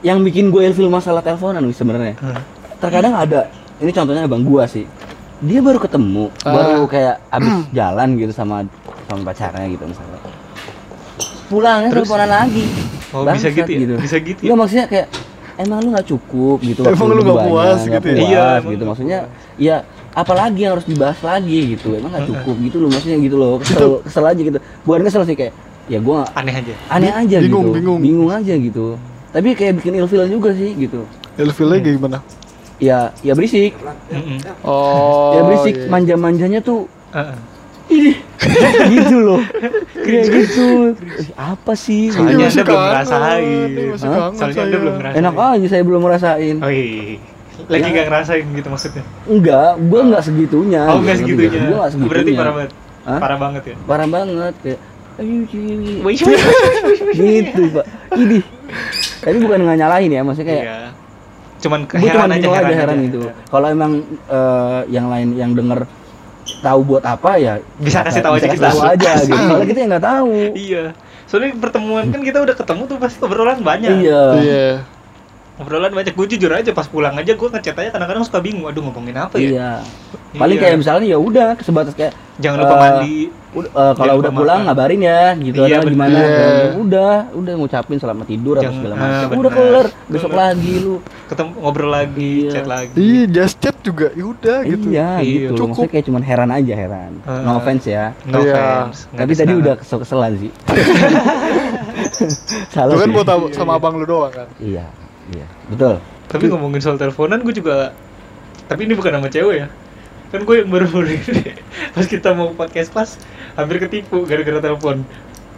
Yang 0.00 0.20
bikin 0.20 0.48
gue 0.48 0.62
ilfil 0.64 0.88
masalah 0.88 1.20
teleponan 1.20 1.64
sebenarnya. 1.70 2.14
Hmm. 2.18 2.40
terkadang 2.76 3.12
ada 3.12 3.48
ini 3.76 3.88
contohnya 3.88 4.24
abang 4.24 4.40
gua 4.40 4.64
sih. 4.64 4.84
Dia 5.38 5.60
baru 5.60 5.76
ketemu 5.76 6.28
Ah. 6.44 6.52
baru 6.52 6.84
kayak 6.84 7.14
abis 7.28 7.52
jalan 7.72 8.08
gitu 8.16 8.32
sama 8.32 8.64
sama 9.04 9.20
pacarnya 9.26 9.64
gitu 9.66 9.84
misalnya. 9.84 10.20
Pulangnya 11.46 11.88
teleponan 11.90 12.28
lagi. 12.28 12.64
Oh, 13.12 13.22
bisa 13.22 13.48
gitu 13.48 13.70
ya? 13.70 13.96
Bisa 13.96 14.16
gitu 14.18 14.40
ya? 14.42 14.46
Iya 14.48 14.54
maksudnya 14.54 14.86
kayak 14.86 15.08
emang 15.56 15.78
lu 15.80 15.88
nggak 15.92 16.04
cukup 16.06 16.58
gitu 16.60 16.80
Emang 16.82 17.00
waktu 17.00 17.12
lu 17.12 17.22
nggak 17.22 17.40
puas 17.48 17.80
gitu 17.80 17.92
ya? 17.92 18.00
puas 18.12 18.28
Iya, 18.28 18.44
emang. 18.60 18.70
Gitu 18.76 18.82
maksudnya 18.84 19.18
ya 19.56 19.76
apalagi 20.12 20.60
yang 20.60 20.72
harus 20.76 20.84
dibahas 20.84 21.18
lagi 21.22 21.58
gitu. 21.72 21.88
Emang 21.96 22.10
nggak 22.12 22.26
cukup 22.28 22.56
gitu 22.60 22.76
loh 22.76 22.88
maksudnya 22.92 23.18
gitu 23.20 23.36
loh. 23.36 23.52
Kesel 23.56 23.88
kesel 24.04 24.24
aja 24.26 24.40
gitu. 24.42 24.58
Bukan 24.84 25.00
kesel 25.00 25.22
sih 25.24 25.32
kayak 25.32 25.52
ya 25.86 25.98
gua 26.02 26.26
Aneh 26.34 26.50
aja. 26.52 26.74
aneh 26.90 27.08
aja 27.08 27.36
Bingung, 27.38 27.70
gitu. 27.72 27.96
bingung. 27.96 28.28
aja 28.28 28.52
gitu 28.52 28.98
tapi 29.36 29.52
kayak 29.52 29.76
bikin 29.76 29.92
ilfil 29.94 30.24
juga 30.24 30.50
sih 30.50 30.72
gitu 30.74 31.04
Ilfilnya 31.36 31.76
gimana? 31.78 32.18
ya 32.76 33.12
ya 33.20 33.32
berisik. 33.32 33.76
Oh. 34.60 35.32
ya 35.32 35.40
berisik 35.42 35.74
iya. 35.76 35.88
manja-manjanya 35.88 36.60
tuh 36.60 36.88
Heeh. 37.10 37.36
ini 37.86 38.12
gitu 38.92 39.16
loh 39.18 39.40
kayak 39.94 40.24
gitu 40.26 40.92
Eh, 40.96 41.28
apa 41.34 41.72
sih 41.72 42.08
gitu. 42.08 42.16
Soalnya 42.18 42.48
Anda 42.48 42.64
belum 42.64 42.80
ngerasain. 42.82 43.68
Soalnya 43.94 44.20
Anda 44.32 44.48
saya. 44.48 44.76
belum 44.78 44.94
ngerasain. 44.94 45.20
enak 45.20 45.34
aja 45.36 45.66
saya 45.66 45.82
belum 45.82 46.00
ngerasain 46.02 46.56
Oh 46.58 46.70
iya. 46.70 47.16
Lagi 47.66 47.82
Ya. 47.82 47.88
nggak 47.90 48.06
ngerasain 48.06 48.44
gitu 48.50 48.68
maksudnya. 48.68 49.02
enggak 49.26 49.70
gua 49.82 50.00
enggak 50.02 50.22
segitunya 50.22 50.82
Oh, 50.86 50.96
nggak 50.98 51.16
gitu, 51.16 51.28
segitunya. 51.36 51.60
gua 51.62 51.74
enggak 51.74 51.90
segitunya 51.90 52.12
Berarti 52.12 52.32
parah 52.34 52.52
banget. 52.54 52.70
Hah? 53.02 53.18
Parah 53.18 53.38
banget 53.38 53.62
ya. 53.64 53.74
parah 53.84 54.08
banget 54.10 54.54
kayak 54.58 54.80
gitu 57.16 57.62
pak 57.72 57.86
ini 58.14 58.38
tapi 59.18 59.36
bukan 59.38 59.58
nggak 59.60 59.78
nyalahin 59.78 60.10
ya 60.10 60.22
maksudnya 60.22 60.48
kayak 60.50 60.64
Iya. 60.64 60.78
Cuman 61.56 61.80
gue 61.82 61.96
keheran 61.98 62.28
aja, 62.28 62.36
bingung 62.38 62.52
aja 62.54 62.62
heran 62.62 62.76
heran 62.76 62.92
aja. 62.92 63.04
gitu 63.06 63.18
kalau 63.46 63.66
emang 63.66 63.92
eh, 64.28 64.80
yang 64.88 65.06
lain 65.06 65.28
yang 65.34 65.50
denger 65.52 65.88
tahu 66.58 66.80
buat 66.86 67.02
apa 67.02 67.30
ya 67.36 67.54
Bisa 67.76 68.00
kasih 68.02 68.20
tahu 68.20 68.36
aja 68.36 68.46
kita. 68.46 68.68
tahu 68.68 68.80
aja 68.82 69.10
gitu 69.20 69.42
soalnya 69.48 69.66
kita 69.66 69.78
yang 69.78 69.90
nggak 69.90 70.06
tahu 70.06 70.34
Iya. 70.52 70.84
Soalnya 71.26 71.58
pertemuan 71.58 72.06
kan 72.06 72.20
kita 72.20 72.38
udah 72.38 72.54
ketemu 72.54 72.82
tuh 72.86 72.96
pasti 72.96 73.18
obrolan 73.18 73.58
banyak. 73.58 73.90
iya 73.98 74.22
Iya. 74.36 74.66
Obrolan 75.56 75.88
banyak. 75.90 76.12
Gue 76.12 76.26
jujur 76.26 76.50
aja 76.50 76.68
pas 76.70 76.84
pulang 76.84 77.12
aja 77.12 77.32
gue 77.32 77.48
ngechat 77.48 77.72
aja 77.74 77.90
kadang-kadang 77.90 78.22
suka 78.22 78.38
bingung. 78.38 78.64
Aduh 78.64 78.82
ngomongin 78.82 79.16
apa 79.16 79.36
ya? 79.36 79.48
iya 79.48 79.70
paling 80.34 80.52
Iya. 80.54 80.64
kayak 80.66 80.76
misalnya 80.76 81.06
ya 81.06 81.18
udah 81.18 81.48
sebatas 81.58 81.94
kayak 81.94 82.12
Jangan 82.36 82.58
lupa 82.60 82.68
eh, 82.68 82.80
mandi. 82.82 83.16
eh, 83.24 83.32
kalau 83.56 83.96
Jangan 83.96 84.20
udah 84.20 84.30
pulang 84.30 84.58
makan. 84.58 84.68
ngabarin 84.68 85.00
ya 85.00 85.20
gitu 85.34 85.56
Iya, 85.58 85.64
ada 85.66 85.76
bener. 85.80 85.92
gimana 85.96 86.12
Iya. 86.12 86.28
Ya 86.36 86.66
udah 86.76 87.12
udah 87.32 87.52
ngucapin 87.56 87.96
selamat 87.96 88.26
tidur 88.28 88.54
atau 88.54 88.68
segala 88.70 88.92
ah, 88.92 89.00
macam 89.00 89.16
bener. 89.26 89.40
udah 89.40 89.50
kelar 89.50 89.86
besok 90.06 90.28
Bener. 90.28 90.40
lagi 90.42 90.74
lu 90.76 90.94
Ketemu 91.26 91.50
ngobrol 91.56 91.90
lagi, 91.90 92.32
Iya. 92.38 92.50
chat 92.52 92.66
lagi. 92.68 92.92
Iya, 92.94 93.22
just 93.26 93.56
chat 93.56 93.76
juga. 93.80 94.06
Ya 94.12 94.24
udah 94.26 94.58
gitu. 94.62 94.86
iya 94.86 95.08
Iya. 95.16 95.24
gitu 95.24 95.52
Cukup. 95.54 95.66
maksudnya 95.72 95.90
kayak 95.90 96.04
cuman 96.04 96.22
heran 96.22 96.50
aja 96.52 96.74
heran 96.76 97.12
Ah. 97.24 97.40
no 97.40 97.50
offense 97.56 97.84
ya 97.86 98.04
No 98.22 98.36
Iya. 98.38 98.52
offense. 98.52 98.98
Tapi 99.10 99.32
tadi 99.32 99.52
udah 99.54 99.74
kesel-keselan 99.74 100.32
sih 100.38 100.50
salah 102.68 102.94
kan 102.94 103.08
buat 103.10 103.26
sama 103.50 103.72
abang 103.74 103.96
lu 103.96 104.04
doang 104.04 104.28
kan. 104.30 104.48
iya 104.58 104.84
iya 105.32 105.46
betul 105.66 105.98
Tapi 106.26 106.50
ngomongin 106.50 106.82
soal 106.82 106.98
teleponan 106.98 107.38
gue 107.40 107.54
juga 107.54 107.94
tapi 108.66 108.82
ini 108.82 108.98
bukan 108.98 109.14
sama 109.14 109.30
cewek 109.30 109.56
ya. 109.62 109.66
Kan 110.34 110.42
gue 110.42 110.54
yang 110.58 110.66
baru 110.66 110.90
ini 111.06 111.54
pas 111.94 112.02
kita 112.02 112.34
mau 112.34 112.50
podcast 112.50 112.90
pas 112.90 113.14
hampir 113.54 113.78
ketipu 113.78 114.26
gara-gara 114.26 114.58
telepon. 114.58 115.06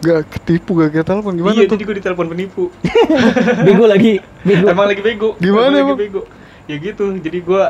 Gak 0.05 0.29
ketipu 0.29 0.77
gak 0.77 0.93
kita 0.93 1.09
telepon 1.09 1.41
gimana 1.41 1.57
iya, 1.57 1.65
tuh? 1.65 1.81
jadi 1.81 1.85
gue 1.89 1.97
ditelepon 2.05 2.29
penipu. 2.29 2.69
bego 3.67 3.89
lagi 3.89 4.21
bego 4.45 4.67
emang 4.69 4.87
lagi 4.93 5.01
bego. 5.01 5.29
Gimana 5.41 5.73
emang? 5.73 5.97
Lagi 5.97 6.05
bego. 6.05 6.23
Ya 6.69 6.77
gitu. 6.77 7.17
Jadi 7.17 7.39
gue 7.41 7.63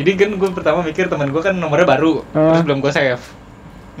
jadi 0.00 0.10
kan 0.16 0.30
gue 0.32 0.48
pertama 0.56 0.80
mikir 0.80 1.12
teman 1.12 1.28
gue 1.28 1.42
kan 1.44 1.52
nomornya 1.52 1.84
baru, 1.84 2.24
Ah. 2.32 2.56
terus 2.56 2.64
belum 2.64 2.80
gue 2.80 2.88
save. 2.88 3.20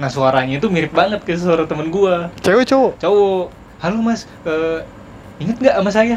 Nah 0.00 0.08
suaranya 0.08 0.56
itu 0.56 0.72
mirip 0.72 0.96
banget 0.96 1.20
ke 1.20 1.36
suara 1.36 1.68
temen 1.68 1.92
gue. 1.92 2.14
Cewek 2.40 2.64
cowok. 2.64 2.96
cowok 2.96 3.44
halo 3.82 3.98
mas 3.98 4.30
eh 4.46 4.80
inget 5.42 5.58
nggak 5.58 5.74
sama 5.74 5.90
saya 5.90 6.16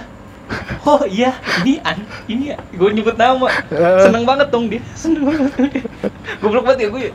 oh 0.83 1.01
iya 1.03 1.33
ini 1.59 1.81
an 1.81 1.97
ini 2.25 2.51
ya 2.51 2.57
gue 2.69 2.89
nyebut 2.91 3.15
nama 3.15 3.49
Eh. 3.67 4.01
seneng 4.01 4.23
banget 4.23 4.47
dong 4.47 4.67
dia 4.67 4.81
seneng 4.93 5.25
banget 5.25 5.51
goblok 6.39 6.63
banget 6.63 6.79
ya 6.79 6.89
gue 6.89 7.01
ya. 7.03 7.13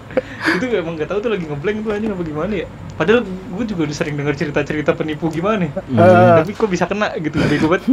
itu 0.50 0.64
emang 0.72 0.94
gak 0.94 1.06
tahu 1.06 1.20
tuh 1.20 1.30
lagi 1.30 1.44
ngeblank 1.44 1.78
tuh 1.80 1.90
anjing 1.90 2.10
apa 2.10 2.22
gimana 2.22 2.52
ya 2.54 2.66
padahal 2.92 3.20
gue 3.24 3.64
juga 3.64 3.80
udah 3.84 3.96
sering 3.96 4.14
denger 4.14 4.34
cerita-cerita 4.36 4.90
penipu 4.92 5.28
gimana 5.28 5.66
ya. 5.66 5.72
Eh. 5.94 6.34
tapi 6.38 6.50
kok 6.52 6.66
bisa 6.66 6.84
kena 6.84 7.14
gitu 7.16 7.38
bego 7.42 7.66
banget 7.68 7.86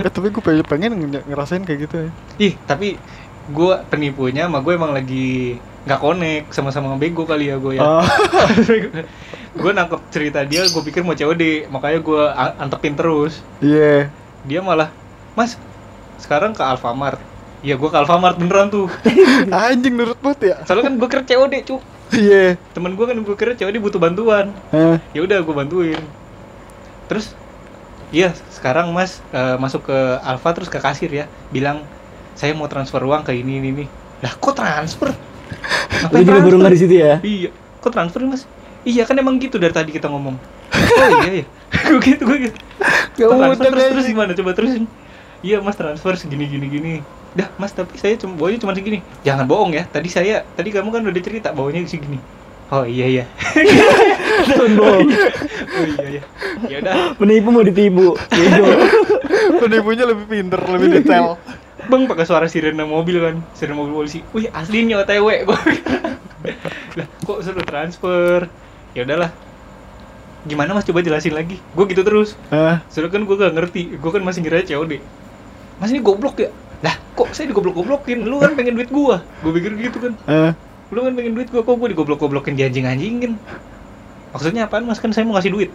Eh, 0.00 0.10
tapi 0.10 0.28
gue 0.28 0.40
pengen, 0.40 0.64
pengen 0.64 0.92
nge- 1.08 1.26
ngerasain 1.26 1.62
kayak 1.62 1.80
gitu 1.82 1.96
ya. 1.98 2.10
ih 2.40 2.54
tapi 2.62 2.96
gue 3.46 3.74
penipunya 3.86 4.46
sama 4.46 4.58
gue 4.58 4.72
emang 4.72 4.90
lagi 4.90 5.58
nggak 5.84 6.00
connect 6.00 6.46
sama-sama 6.48 6.96
bego 6.96 7.24
kali 7.24 7.46
ya 7.46 7.58
gue 7.58 7.76
ya 7.76 7.84
Ah. 8.00 8.06
gue 9.52 9.70
nangkep 9.70 10.00
cerita 10.08 10.40
dia 10.42 10.64
gue 10.64 10.82
pikir 10.82 11.00
mau 11.00 11.12
COD 11.12 11.68
makanya 11.68 11.98
gue 12.00 12.22
antepin 12.58 12.94
terus 12.94 13.44
Iya. 13.58 14.08
Dia 14.44 14.60
malah 14.60 14.92
mas 15.32 15.56
sekarang 16.20 16.54
ke 16.54 16.62
Alfamart. 16.62 17.18
Iya 17.64 17.80
gue 17.80 17.88
ke 17.88 17.96
Alfamart 17.96 18.36
beneran 18.36 18.68
tuh. 18.68 18.92
Anjing 19.50 19.96
nurut 19.96 20.20
banget 20.20 20.54
ya. 20.54 20.56
soalnya 20.68 20.92
kan 20.92 20.94
gue 21.00 21.08
kira 21.08 21.22
COD 21.24 21.54
cuk. 21.64 21.82
Iya. 22.14 22.60
temen 22.76 22.94
gue 22.94 23.06
kan 23.08 23.16
gue 23.16 23.36
kira 23.36 23.52
COD 23.56 23.76
butuh 23.80 23.98
bantuan. 23.98 24.52
Eh. 24.70 25.00
ya 25.16 25.20
udah 25.24 25.40
gue 25.40 25.54
bantuin. 25.56 26.02
Terus 27.08 27.32
iya 28.12 28.36
sekarang 28.52 28.92
mas 28.92 29.24
eh, 29.32 29.56
masuk 29.56 29.88
ke 29.88 29.98
Alfa 30.20 30.52
terus 30.52 30.68
ke 30.68 30.78
kasir 30.78 31.08
ya. 31.08 31.24
Bilang 31.48 31.82
saya 32.36 32.52
mau 32.52 32.68
transfer 32.68 33.00
uang 33.00 33.24
ke 33.24 33.32
ini 33.32 33.58
ini 33.58 33.68
ini. 33.72 33.84
Lah 34.20 34.36
kok 34.36 34.54
transfer? 34.54 35.10
Lu 36.12 36.20
juga 36.20 36.40
baru 36.44 36.56
nggak 36.60 36.72
di 36.76 36.80
situ 36.80 36.94
ya? 37.00 37.16
Iya. 37.24 37.50
Kok 37.80 37.90
transfer 37.90 38.20
mas? 38.28 38.44
Iya 38.84 39.08
kan 39.08 39.16
emang 39.16 39.40
gitu 39.40 39.56
dari 39.56 39.72
tadi 39.72 39.90
kita 39.90 40.12
ngomong. 40.12 40.36
Oh 40.94 41.10
iya 41.26 41.42
ya 41.42 41.44
gue 41.90 42.00
gitu 42.02 42.22
gue 42.24 42.38
gitu. 42.50 42.58
Ya 43.18 43.26
transfer 43.30 43.50
udah, 43.54 43.70
terus, 43.70 43.84
terus 43.94 44.06
gimana? 44.10 44.30
Coba 44.34 44.50
terusin. 44.54 44.84
Iya 45.44 45.60
mas 45.60 45.76
transfer 45.76 46.14
segini 46.16 46.48
gini 46.48 46.66
gini. 46.70 46.92
Dah 47.34 47.50
mas 47.60 47.74
tapi 47.74 47.98
saya 48.00 48.16
cuma 48.16 48.38
bawanya 48.38 48.58
cuma 48.62 48.72
segini. 48.72 49.04
Jangan 49.26 49.44
bohong 49.44 49.76
ya. 49.76 49.84
Tadi 49.86 50.08
saya 50.08 50.46
tadi 50.56 50.72
kamu 50.72 50.88
kan 50.88 51.02
udah 51.04 51.22
cerita 51.22 51.52
bawanya 51.52 51.84
segini. 51.84 52.18
Oh 52.72 52.88
iya 52.88 53.06
iya. 53.06 53.24
Sombong. 54.56 55.04
oh 55.04 55.84
iya 55.84 56.04
iya 56.18 56.22
ya 56.70 56.76
udah. 56.80 56.94
Penipu 57.20 57.48
mau 57.52 57.62
ditipu. 57.62 58.16
Penipunya 59.62 60.04
lebih 60.08 60.26
pinter, 60.26 60.60
lebih 60.64 60.88
detail. 61.00 61.36
bang 61.84 62.08
pakai 62.08 62.24
suara 62.24 62.48
sirene 62.48 62.80
mobil 62.88 63.20
kan? 63.20 63.36
Sirene 63.52 63.76
mobil 63.76 63.92
polisi. 63.92 64.24
Wih 64.32 64.48
aslinya 64.56 65.04
otw 65.04 65.28
gue 65.28 65.76
lah 66.94 67.06
kok 67.26 67.38
suruh 67.42 67.66
transfer? 67.66 68.46
Ya 68.94 69.02
udahlah 69.02 69.34
gimana 70.44 70.76
mas? 70.76 70.84
Coba 70.84 71.00
jelasin 71.00 71.32
lagi. 71.32 71.58
Gue 71.72 71.84
gitu 71.88 72.04
terus. 72.04 72.36
Soalnya 72.92 73.10
kan 73.10 73.22
gue 73.24 73.36
gak 73.36 73.52
ngerti. 73.56 73.82
Gue 73.98 74.10
kan 74.12 74.22
masih 74.22 74.40
ngira 74.44 74.64
COD 74.64 75.00
mas 75.74 75.90
ini 75.90 75.98
goblok 75.98 76.38
ya? 76.38 76.54
Lah 76.86 76.94
kok 77.18 77.34
saya 77.34 77.50
digoblok-goblokin? 77.50 78.22
Lu 78.22 78.38
kan 78.38 78.54
pengen 78.54 78.78
duit 78.78 78.92
gue 78.92 79.16
gue 79.18 79.52
pikir 79.58 79.72
gitu 79.90 79.98
kan. 79.98 80.12
Lu 80.94 81.00
kan 81.02 81.12
pengen 81.16 81.34
duit 81.34 81.48
gue 81.50 81.62
kok 81.64 81.74
gue 81.74 81.88
digoblok-goblokin 81.90 82.54
dianjing-anjingin? 82.54 83.34
Maksudnya 84.30 84.70
apaan 84.70 84.86
mas? 84.86 85.02
Kan 85.02 85.10
saya 85.10 85.26
mau 85.26 85.34
ngasih 85.34 85.50
duit 85.50 85.70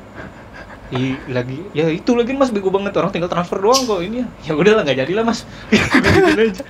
Ih, 0.90 1.14
lagi 1.30 1.62
ya 1.70 1.86
itu 1.88 2.18
lagi 2.18 2.34
mas 2.34 2.50
bego 2.50 2.74
banget. 2.74 2.98
Orang 2.98 3.14
tinggal 3.14 3.30
transfer 3.30 3.62
doang 3.62 3.86
kok 3.86 4.02
ini 4.02 4.26
ya. 4.26 4.28
Ya 4.50 4.54
udahlah 4.58 4.82
nggak 4.82 5.06
jadilah 5.06 5.24
mas. 5.24 5.46
Aja. 5.70 6.64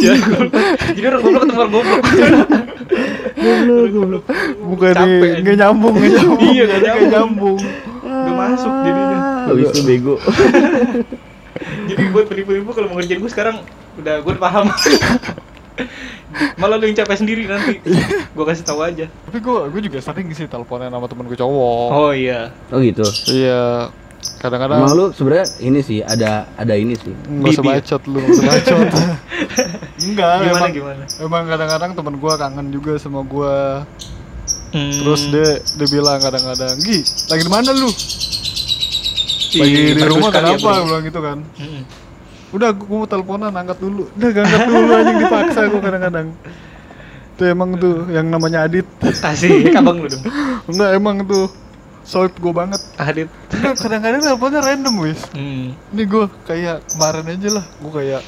Ya, 0.00 0.16
goblok. 0.16 0.52
jadi 0.96 1.06
orang 1.10 1.20
goblok 1.20 1.42
ketemu 1.44 1.58
orang 1.60 1.72
goblok 1.74 2.00
goblok. 3.36 3.90
goblok. 3.92 4.24
Bukan 4.64 4.94
nggak 5.42 5.56
nyambung, 5.58 5.94
nggak 5.94 6.12
nyambung. 6.16 6.40
Iya, 6.40 6.62
nggak 6.64 6.78
Nggak 6.80 6.86
nyambung. 6.86 7.10
nyambung. 7.12 7.58
Gak 8.04 8.34
masuk 8.38 8.72
jadinya. 8.80 9.18
Habis 9.44 9.66
itu 9.68 9.80
bego. 9.84 10.14
Jadi 11.84 12.02
buat 12.10 12.26
penipu-penipu 12.26 12.70
kalau 12.72 12.88
mau 12.88 12.96
ngerjain 12.98 13.20
gue 13.20 13.30
sekarang 13.30 13.56
udah 13.94 14.14
gue 14.20 14.32
paham 14.34 14.66
malah 16.56 16.76
lu 16.76 16.84
yang 16.84 16.96
capek 16.96 17.16
sendiri 17.16 17.42
nanti 17.44 17.82
gue 18.34 18.44
kasih 18.44 18.62
tahu 18.62 18.80
aja 18.80 19.06
Tapi 19.06 19.38
gue, 19.38 19.58
gue 19.68 19.80
juga 19.82 19.98
sering 19.98 20.30
sih 20.30 20.46
teleponan 20.46 20.88
sama 20.88 21.06
temen 21.06 21.24
gue 21.24 21.34
cowok. 21.34 21.86
oh 21.90 22.10
iya 22.10 22.50
oh 22.70 22.78
gitu 22.78 23.04
Iya. 23.28 23.90
Kadang-kadang 24.40 24.80
emang 24.80 24.94
lu 24.94 25.06
sebenarnya 25.10 25.44
ini 25.60 25.80
sih 25.80 26.00
ada 26.00 26.48
ada 26.54 26.72
ini 26.72 26.94
sih 26.94 27.12
nggak 27.12 27.50
usah 27.50 27.60
Bibi. 27.60 27.72
bacot 27.74 28.02
lu, 28.06 28.18
nggak 28.18 28.32
usah 28.32 28.44
bacot. 28.46 28.88
Enggak, 30.04 30.32
gimana 30.34 30.48
emang, 30.48 30.72
gimana 30.72 31.02
emang 31.18 31.42
kadang-kadang 31.44 31.90
temen 31.92 32.14
gue 32.16 32.32
kangen 32.34 32.66
juga 32.68 32.92
sama 32.96 33.20
gue. 33.22 33.56
Hmm. 34.72 34.90
Terus 34.96 35.22
dia 35.28 35.48
dia 35.60 35.88
bilang 35.88 36.18
kadang-kadang, 36.18 36.72
Gi, 36.78 36.98
lagi 37.28 37.42
di 37.42 37.52
mana 37.52 37.70
lu? 37.70 37.88
Ih, 39.54 39.60
Lagi 39.60 39.76
di 39.92 40.02
rumah 40.02 40.28
ya, 40.28 40.34
kenapa? 40.34 40.70
Gue 40.72 40.86
bilang 40.88 41.04
gitu 41.04 41.20
kan. 41.20 41.38
Mm-mm. 41.54 41.82
Udah, 42.54 42.70
gue 42.70 42.86
mau 42.86 43.08
teleponan, 43.10 43.50
angkat 43.50 43.82
dulu. 43.82 44.06
Udah, 44.14 44.28
gak 44.30 44.44
angkat 44.46 44.66
dulu 44.70 44.90
anjing 44.94 45.18
dipaksa 45.18 45.60
gue 45.66 45.80
kadang-kadang. 45.82 46.26
Itu 47.34 47.42
emang 47.50 47.74
tuh 47.82 48.06
yang 48.14 48.30
namanya 48.30 48.62
Adit. 48.62 48.86
kasih 49.02 49.74
abang 49.74 49.98
lu 49.98 50.06
dong 50.06 50.22
Enggak 50.70 50.90
emang 50.94 51.16
tuh 51.26 51.50
swipe 52.06 52.36
gue 52.38 52.52
banget 52.54 52.78
Adit 52.94 53.28
Enggak, 53.50 53.74
kadang-kadang 53.80 54.20
teleponnya 54.22 54.60
random 54.62 54.94
wis 55.02 55.20
hmm. 55.34 55.74
ini 55.96 56.02
gue 56.06 56.24
kayak 56.46 56.86
kemarin 56.94 57.26
aja 57.26 57.48
lah 57.58 57.64
gue 57.66 57.92
kayak 57.92 58.22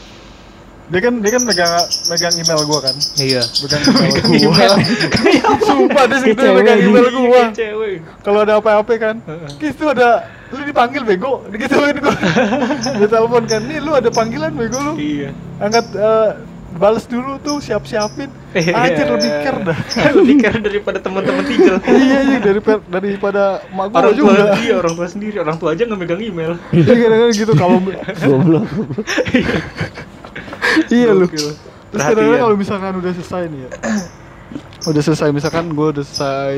dia 0.87 1.01
kan 1.03 1.15
dia 1.19 1.31
kan 1.35 1.43
megang 1.43 1.73
megang 2.07 2.35
email 2.39 2.61
gue 2.63 2.79
kan? 2.79 2.97
Iya. 3.19 3.43
Megang 3.43 3.83
email 4.47 4.75
gue 4.79 4.95
sumpah 5.67 6.05
dia 6.07 6.19
sih 6.23 6.31
dia 6.31 6.43
Cewek 6.47 6.55
megang 6.63 6.79
email 6.79 7.07
cewek 7.51 7.95
kalau 8.23 8.39
ada 8.47 8.63
apa-apa 8.63 8.93
kan? 8.95 9.17
Itu 9.59 9.85
ada 9.91 10.31
lu 10.55 10.63
dipanggil 10.63 11.03
bego. 11.03 11.43
Digituin 11.51 11.99
gue 11.99 12.15
dia 13.03 13.09
telepon 13.11 13.45
kan 13.51 13.63
nih 13.67 13.79
lu 13.83 13.99
ada 13.99 14.09
panggilan 14.15 14.55
bego 14.55 14.79
lu. 14.79 14.93
Iya. 14.95 15.35
Angkat 15.59 15.87
eh, 15.99 16.31
balas 16.79 17.05
dulu 17.11 17.43
tuh 17.43 17.59
siap-siapin. 17.59 18.31
Iya. 18.55 18.73
anjir 18.73 19.07
lebih 19.11 19.31
care 19.43 19.61
dah. 19.67 19.79
Lebih 20.15 20.37
care 20.39 20.61
daripada 20.63 20.99
teman-teman 21.03 21.45
tinggal 21.45 21.77
iya 21.93 22.19
iya 22.25 22.39
daripada 22.41 22.81
daripada 22.89 23.43
mak 23.69 23.93
gue 23.93 23.99
orang 24.01 24.15
tua 24.15 24.55
iya 24.63 24.75
orang 24.79 24.95
tua 24.95 25.09
sendiri. 25.11 25.37
Orang 25.43 25.59
tua 25.59 25.75
aja 25.75 25.83
nggak 25.83 25.99
megang 25.99 26.23
email. 26.23 26.55
Iya 26.71 26.95
kadang-kadang 26.95 27.31
gitu 27.35 27.53
kalau 27.59 27.83
Goblok. 28.23 28.65
Iya 30.89 31.11
lu. 31.11 31.27
Terus 31.27 31.53
kadang-kadang 31.93 32.43
kalau 32.43 32.57
misalkan 32.57 32.93
udah 32.95 33.13
selesai 33.13 33.43
nih 33.47 33.61
ya. 33.61 33.71
Udah 34.87 35.03
selesai 35.03 35.29
misalkan 35.31 35.67
gue 35.69 35.87
udah 35.91 36.05
selesai. 36.05 36.55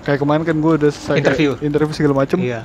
Kayak 0.00 0.18
kemarin 0.18 0.42
kan 0.44 0.56
gue 0.56 0.72
udah 0.76 0.90
selesai 0.90 1.14
kayak 1.14 1.24
Interview. 1.24 1.50
interview 1.60 1.94
segala 1.94 2.14
macem. 2.14 2.38
Iya. 2.38 2.60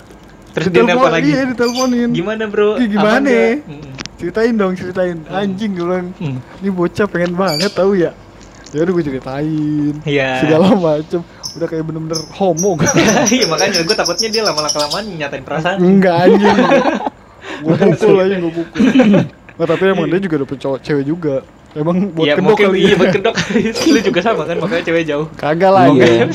Terus 0.51 0.67
dia 0.67 0.83
nelpon 0.83 1.07
lagi? 1.09 1.29
iya 1.29 1.43
diteleponin. 1.47 2.09
Gimana 2.11 2.43
bro? 2.45 2.75
Gimana? 2.77 3.15
Aman 3.15 3.23
nggak? 3.23 3.55
Mm. 3.65 3.91
ceritain 4.15 4.53
dong 4.53 4.73
ceritain. 4.73 5.17
Anjing 5.25 5.71
gue 5.71 5.83
bilang 5.83 6.07
Hmm. 6.15 6.39
ini 6.57 6.69
bocah 6.69 7.05
pengen 7.05 7.31
banget 7.33 7.71
tahu 7.71 7.95
ya? 7.95 8.11
Ya 8.71 8.79
udah 8.81 8.91
gue 8.91 9.05
ceritain. 9.05 9.93
Iya. 10.03 10.29
segala 10.41 10.67
macem. 10.73 11.19
Udah 11.55 11.67
kayak 11.69 11.83
bener-bener 11.85 12.19
homo 12.33 12.75
kan 12.75 12.91
iya 13.31 13.47
makanya 13.47 13.79
gue 13.79 13.95
takutnya 13.95 14.27
dia 14.27 14.41
lama 14.43 14.67
kelamaan 14.67 15.03
nyatain 15.09 15.43
perasaan. 15.43 15.77
Enggak 15.77 16.15
anjing. 16.21 16.57
Gue 17.63 17.71
pukul 17.71 18.19
aja 18.19 18.35
gue 18.35 18.51
pukul 18.51 18.83
Nggak, 19.55 19.67
tapi 19.67 19.83
emang 19.87 20.05
dia 20.07 20.19
juga 20.19 20.35
dapet 20.43 20.57
cowok 20.59 20.77
cewek 20.81 21.03
juga. 21.03 21.35
Emang 21.71 21.97
buat 22.15 22.23
Iya 22.23 22.33
kedok 22.39 22.55
kali 22.57 22.77
iya 22.79 22.87
ya. 22.87 22.95
buat 22.95 23.11
kedok 23.11 23.35
lu 23.85 23.99
juga 23.99 24.19
sama 24.23 24.43
kan 24.43 24.55
makanya 24.57 24.83
cewek 24.83 25.03
jauh. 25.03 25.27
Kagak 25.35 25.71
lah 25.71 25.83
Iya. 25.87 26.05
ya 26.07 26.25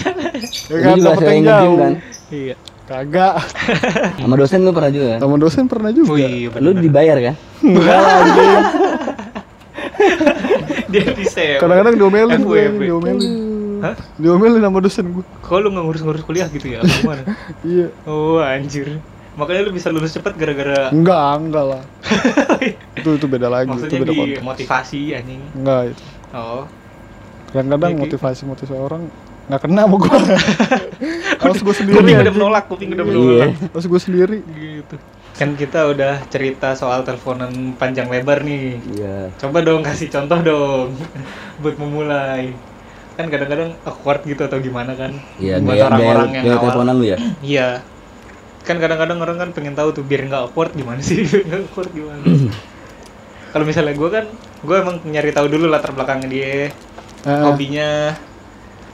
Lu 0.68 0.74
kan 0.76 0.94
juga 0.94 1.24
yang 1.26 1.44
jauh. 1.48 1.76
kan? 1.78 1.92
iya. 2.28 2.54
Kagak. 2.84 3.34
Sama 4.20 4.34
dosen 4.36 4.60
lu 4.60 4.74
pernah 4.74 4.90
juga? 4.90 5.14
sama 5.16 5.36
dosen 5.38 5.64
pernah 5.64 5.90
juga. 5.94 6.10
Wih 6.12 6.50
Lu 6.58 6.74
bener. 6.74 6.82
dibayar 6.82 7.16
kan? 7.22 7.34
enggak 7.62 7.96
lah 7.96 8.14
anjing. 8.20 8.52
Dia 10.90 11.02
di 11.14 11.24
kadang-kadang 11.56 11.94
diomelin 11.96 12.40
diomelin. 12.76 13.18
Hah? 13.80 13.94
diomelin 14.20 14.60
sama 14.60 14.78
dosen 14.84 15.04
gue 15.08 15.24
kok 15.40 15.56
lu 15.56 15.72
nggak 15.72 15.84
ngurus-ngurus 15.88 16.20
kuliah 16.20 16.50
gitu 16.52 16.66
ya? 16.68 16.84
Apa 16.84 16.92
gimana? 17.00 17.22
Iya. 17.64 17.86
Oh 18.04 18.36
anjir 18.36 19.00
makanya 19.32 19.60
lu 19.62 19.72
bisa 19.72 19.88
lulus 19.88 20.10
cepet 20.10 20.34
gara-gara 20.34 20.90
enggak 20.90 21.30
enggak 21.38 21.64
lah. 21.68 21.82
Itu 22.98 23.16
itu 23.16 23.26
beda 23.26 23.46
lagi 23.46 23.64
itu 23.64 23.72
maksudnya 23.72 23.98
beda 23.98 24.12
di 24.12 24.18
konteks. 24.18 24.42
motivasi 24.44 25.00
anjing. 25.14 25.40
Enggak 25.54 25.80
itu. 25.90 26.02
Oh. 26.30 26.64
Kadang-kadang 27.48 27.90
Iya, 27.90 27.96
Ki. 27.96 28.02
motivasi 28.04 28.42
motivasi 28.44 28.76
orang 28.76 29.02
nggak 29.50 29.60
kena 29.60 29.82
sama 29.82 29.96
gue 29.98 30.18
harus 31.40 31.58
gue 31.58 31.74
sendiri 31.74 31.96
kuping 31.96 32.18
udah 32.20 32.32
menolak 32.32 32.64
kuping 32.66 32.90
udah 32.92 33.02
Iya. 33.02 33.10
menolak 33.10 33.50
harus 33.66 33.86
gue 33.86 34.00
sendiri. 34.00 34.38
Gitu. 34.46 34.94
Kan 35.32 35.56
kita 35.56 35.88
udah 35.88 36.20
cerita 36.28 36.74
soal 36.74 37.02
teleponan 37.02 37.50
panjang 37.74 38.06
lebar 38.06 38.42
nih. 38.42 38.78
Iya. 38.92 39.32
coba 39.36 39.58
dong 39.60 39.80
kasih 39.80 40.06
contoh 40.08 40.38
dong 40.40 40.88
buat 41.62 41.76
memulai. 41.76 42.52
Kan 43.14 43.26
kadang-kadang 43.26 43.74
awkward 43.82 44.22
gitu 44.22 44.42
atau 44.42 44.58
gimana 44.58 44.94
kan? 44.94 45.12
Iya, 45.36 45.58
buat 45.58 45.72
gaya, 45.72 45.76
gaya, 45.76 45.84
orang-orang 45.88 46.28
yang 46.30 46.44
gaya 46.44 46.52
awal. 46.52 46.62
teleponan 46.64 46.94
lu 46.94 47.04
ya? 47.06 47.18
iya 47.42 47.68
kan 48.60 48.76
kadang-kadang 48.76 49.18
orang 49.18 49.36
kan 49.36 49.48
pengen 49.50 49.72
tahu 49.72 49.90
tuh 49.90 50.02
biar 50.02 50.24
nggak 50.24 50.42
awkward 50.46 50.72
gimana 50.72 51.00
sih 51.00 51.24
Biar 51.24 51.42
nggak 51.44 51.60
awkward 51.66 51.90
gimana 51.90 52.22
kalau 53.52 53.64
misalnya 53.64 53.92
gue 53.92 54.08
kan 54.10 54.24
gue 54.60 54.76
emang 54.76 54.96
nyari 55.02 55.30
tahu 55.30 55.46
dulu 55.48 55.66
latar 55.66 55.90
belakangnya 55.90 56.28
dia 56.28 56.54
Ah. 57.20 57.44
hobinya 57.46 58.16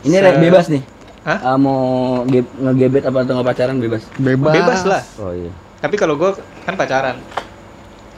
Ini 0.03 0.19
Se- 0.19 0.39
bebas 0.41 0.67
nih. 0.67 0.83
Hah? 1.23 1.39
Ah, 1.45 1.57
mau 1.57 1.79
ge- 2.25 2.47
ngegebet 2.57 3.03
apa 3.05 3.23
atau 3.23 3.35
nggak 3.35 3.49
pacaran 3.49 3.77
bebas? 3.77 4.03
bebas 4.17 4.51
bebas 4.53 4.81
lah 4.85 5.03
Oh 5.17 5.31
iya. 5.31 5.51
tapi 5.77 5.95
kalau 5.95 6.15
gue 6.15 6.31
kan 6.63 6.75
pacaran 6.75 7.19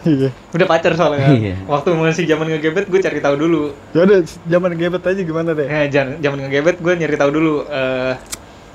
iya 0.01 0.33
udah 0.51 0.67
pacar 0.67 0.93
soalnya 0.95 1.21
kan. 1.23 1.33
Iya. 1.35 1.57
waktu 1.65 1.89
masih 1.91 2.25
zaman 2.25 2.47
ngegebet 2.47 2.87
gue 2.87 3.01
cari 3.03 3.19
tahu 3.19 3.37
dulu 3.37 3.63
ya 3.91 4.01
udah 4.03 4.19
zaman 4.47 4.71
gebet 4.75 5.03
aja 5.03 5.21
gimana 5.21 5.51
deh 5.53 5.67
Ya, 5.67 5.81
jangan 5.91 6.13
zaman 6.19 6.39
ngegebet 6.41 6.77
gue 6.79 6.93
nyari 6.95 7.17
tahu 7.17 7.31
dulu 7.31 7.55
eh, 7.65 8.13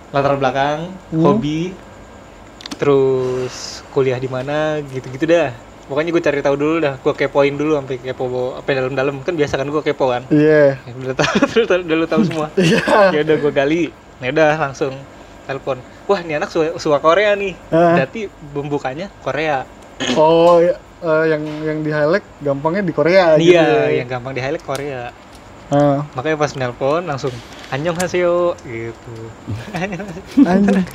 latar 0.09 0.33
belakang, 0.35 0.93
Hmm. 1.09 1.23
hobi, 1.23 1.73
terus 2.75 3.81
kuliah 3.89 4.17
di 4.17 4.27
mana, 4.27 4.81
gitu-gitu 4.83 5.25
dah. 5.25 5.51
Pokoknya 5.83 6.15
gue 6.15 6.23
cari 6.23 6.39
tahu 6.39 6.55
dulu 6.55 6.75
dah, 6.79 6.95
gue 6.95 7.13
kepoin 7.13 7.51
dulu 7.51 7.75
sampai 7.75 7.99
kepo 7.99 8.55
apa 8.55 8.69
dalam-dalam 8.71 9.19
kan 9.19 9.35
biasa 9.35 9.59
kan 9.59 9.67
gue 9.67 9.83
kepo 9.83 10.07
kan. 10.07 10.23
iya 10.31 10.79
Ya, 10.79 10.91
udah 10.95 11.15
tahu, 11.15 11.33
udah, 11.67 11.77
udah 11.83 11.95
lu 11.99 12.07
tahu 12.07 12.21
semua. 12.23 12.47
iya 12.59 13.11
ya 13.11 13.19
udah 13.21 13.35
gue 13.35 13.51
gali, 13.51 13.83
ya 14.23 14.29
udah 14.31 14.51
langsung 14.71 14.95
telepon. 15.43 15.77
Wah, 16.07 16.19
ini 16.23 16.35
anak 16.35 16.49
suka, 16.51 16.79
suka 16.79 17.03
Korea 17.03 17.35
nih. 17.35 17.51
Ah. 17.67 17.99
Berarti 17.99 18.31
bumbukannya 18.55 19.11
Korea. 19.19 19.67
oh 20.19 20.63
eh, 20.63 20.75
yang 21.03 21.43
yang 21.63 21.77
di 21.83 21.91
highlight 21.91 22.23
gampangnya 22.39 22.83
di 22.83 22.93
Korea 22.95 23.35
gitu 23.35 23.51
Iya, 23.51 23.91
ya. 23.91 24.03
yang 24.03 24.07
gampang 24.07 24.31
di 24.31 24.39
highlight 24.39 24.63
Korea. 24.63 25.11
Ah, 25.73 26.05
Makanya 26.13 26.37
pas 26.37 26.53
nelpon 26.53 27.01
langsung 27.03 27.33
Annyeong 27.73 27.97
haseyo 27.97 28.53
gitu. 28.61 29.13
anjing. 30.45 30.85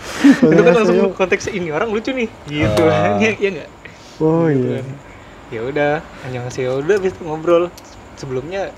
Itu 0.46 0.60
kan 0.62 0.72
langsung 0.72 1.10
konteks 1.10 1.50
ini 1.50 1.74
orang 1.74 1.90
lucu 1.90 2.14
nih 2.14 2.30
gitu. 2.46 2.82
Ah. 2.86 3.18
ya 3.18 3.34
ya 3.34 3.48
nggak? 3.58 3.68
Oh 4.22 4.46
Gitu 4.46 4.62
iya. 4.62 4.78
kan. 4.78 4.86
ya 5.48 5.60
udah 5.64 5.92
annyeonghaseyo 6.22 6.78
udah 6.78 6.94
habis 7.02 7.10
itu 7.10 7.22
ngobrol. 7.26 7.66
Sebelumnya 8.14 8.70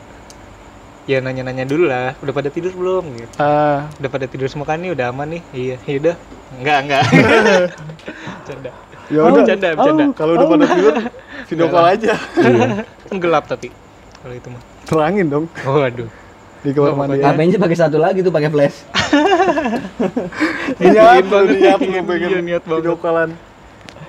ya 1.05 1.21
nanya-nanya 1.21 1.69
dulu 1.69 1.85
lah 1.91 2.17
udah 2.25 2.33
pada 2.33 2.49
tidur 2.49 2.73
belum? 2.73 3.05
Gitu. 3.21 3.35
Ah. 3.37 3.93
Udah 4.01 4.09
pada 4.09 4.25
tidur 4.25 4.49
semua 4.49 4.65
kan 4.65 4.81
nih? 4.81 4.97
Udah 4.97 5.13
aman 5.13 5.37
nih? 5.37 5.43
Iya 5.53 5.77
ya 5.85 5.95
udah. 6.01 6.17
Enggak 6.57 6.79
enggak 6.89 7.03
canda 8.49 8.71
ya 9.11 9.19
Oh, 9.21 9.27
udah. 9.29 9.43
Bercanda, 9.43 9.69
bercanda. 9.75 10.05
Oh, 10.07 10.11
kalau 10.15 10.33
udah 10.39 10.47
pada 10.49 10.67
tidur 10.71 10.95
video 11.51 11.67
call 11.69 11.87
aja. 11.91 12.15
Iya. 12.39 12.87
gelap 13.13 13.45
tapi 13.45 13.69
kalau 14.23 14.33
itu 14.33 14.49
mah 14.49 14.63
terangin 14.91 15.27
dong. 15.27 15.47
Oh 15.63 15.79
aduh 15.81 16.11
di 16.61 16.75
kamar 16.75 16.93
Oh, 16.93 16.97
mandi. 16.99 17.23
HP-nya 17.23 17.57
pakai 17.57 17.79
satu 17.79 17.97
lagi 17.97 18.21
tuh 18.21 18.29
pakai 18.29 18.51
flash. 18.51 18.85
niat 20.77 21.25
lu 21.25 21.31
banget. 21.31 21.57
niat 21.57 21.79
lu 21.81 21.89
Iya, 21.89 22.03
pengen 22.03 22.45
niat 22.45 22.63
banget. 22.63 22.83
video 22.83 22.97
callan 22.97 23.31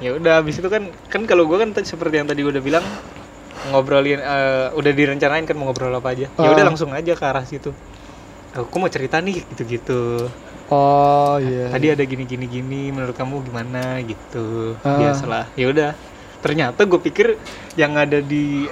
ya 0.02 0.17
udah 0.17 0.41
habis 0.41 0.58
itu 0.58 0.65
kan 0.65 0.89
kan 1.08 1.22
kalau 1.24 1.46
gua 1.46 1.62
kan 1.62 1.78
seperti 1.78 2.17
yang 2.17 2.26
tadi 2.26 2.41
gua 2.41 2.52
udah 2.52 2.63
bilang 2.65 2.82
ngobrolin 3.70 4.17
eh, 4.17 4.74
udah 4.74 4.91
direncanain 4.91 5.46
kan 5.46 5.54
mau 5.54 5.70
ngobrol 5.70 5.94
apa 5.94 6.12
aja. 6.12 6.28
Ya 6.34 6.50
udah 6.50 6.60
Ah. 6.60 6.67
langsung 6.67 6.89
aja 6.89 7.13
ke 7.13 7.22
arah 7.22 7.46
situ. 7.46 7.70
Aku 8.52 8.76
mau 8.76 8.89
cerita 8.89 9.15
nih 9.17 9.46
gitu-gitu. 9.48 10.28
Oh 10.67 11.36
iya. 11.38 11.67
tadi 11.70 11.88
ada 11.88 12.02
gini 12.02 12.24
gini 12.26 12.89
menurut 12.89 13.13
kamu 13.13 13.44
gimana 13.44 14.02
gitu. 14.02 14.74
Ah. 14.82 14.98
biasalah. 14.98 15.46
Ya 15.54 15.67
udah. 15.67 15.91
Ternyata 16.41 16.82
gue 16.82 17.00
pikir 17.00 17.38
yang 17.76 17.94
ada 17.94 18.17
di 18.17 18.65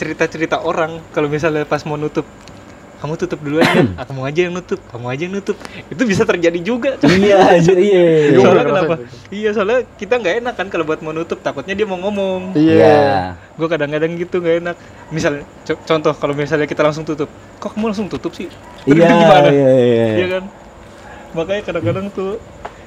cerita-cerita 0.00 0.56
orang. 0.58 1.04
Kalau 1.12 1.28
misalnya 1.28 1.62
pas 1.62 1.84
mau 1.84 1.94
nutup 1.94 2.24
kamu 3.00 3.16
tutup 3.16 3.40
duluan 3.40 3.64
ya. 3.64 3.84
Aku 4.04 4.12
mau 4.12 4.24
aja 4.24 4.40
yang 4.44 4.52
nutup 4.52 4.76
kamu 4.88 5.06
aja 5.08 5.22
yang 5.24 5.34
nutup. 5.34 5.56
Itu 5.88 6.02
bisa 6.04 6.24
terjadi 6.24 6.60
juga. 6.60 6.96
Iya, 7.04 7.36
anjir 7.50 7.76
iya. 7.76 8.00
Iya, 8.28 8.36
soalnya 8.36 8.48
udah 8.50 8.64
kenapa? 8.64 8.94
ngerasain 8.96 9.32
iya. 9.32 9.50
Soalnya 9.52 9.78
kita 9.94 10.14
nggak 10.16 10.34
enak 10.40 10.54
kan 10.54 10.66
kalau 10.68 10.84
buat 10.84 11.00
mau 11.00 11.12
nutup 11.12 11.40
takutnya 11.40 11.72
dia 11.72 11.84
mau 11.84 11.96
ngomong. 11.96 12.52
Iya. 12.52 13.36
Gue 13.54 13.68
kadang-kadang 13.68 14.16
gitu 14.16 14.40
nggak 14.40 14.56
enak. 14.60 14.76
Misal 15.08 15.32
co- 15.64 15.80
contoh 15.82 16.12
kalau 16.12 16.32
misalnya 16.32 16.64
kita 16.64 16.80
langsung 16.80 17.04
tutup 17.04 17.28
kok 17.56 17.72
kamu 17.72 17.88
langsung 17.88 18.08
tutup 18.08 18.32
sih? 18.32 18.48
Terus 18.84 19.00
Iya, 19.00 19.08
gimana? 19.10 19.48
iya, 19.48 19.70
iya. 19.76 20.04
Iya 20.16 20.26
kan? 20.30 20.44
Makanya 21.30 21.62
kadang-kadang 21.62 22.06
tuh 22.10 22.36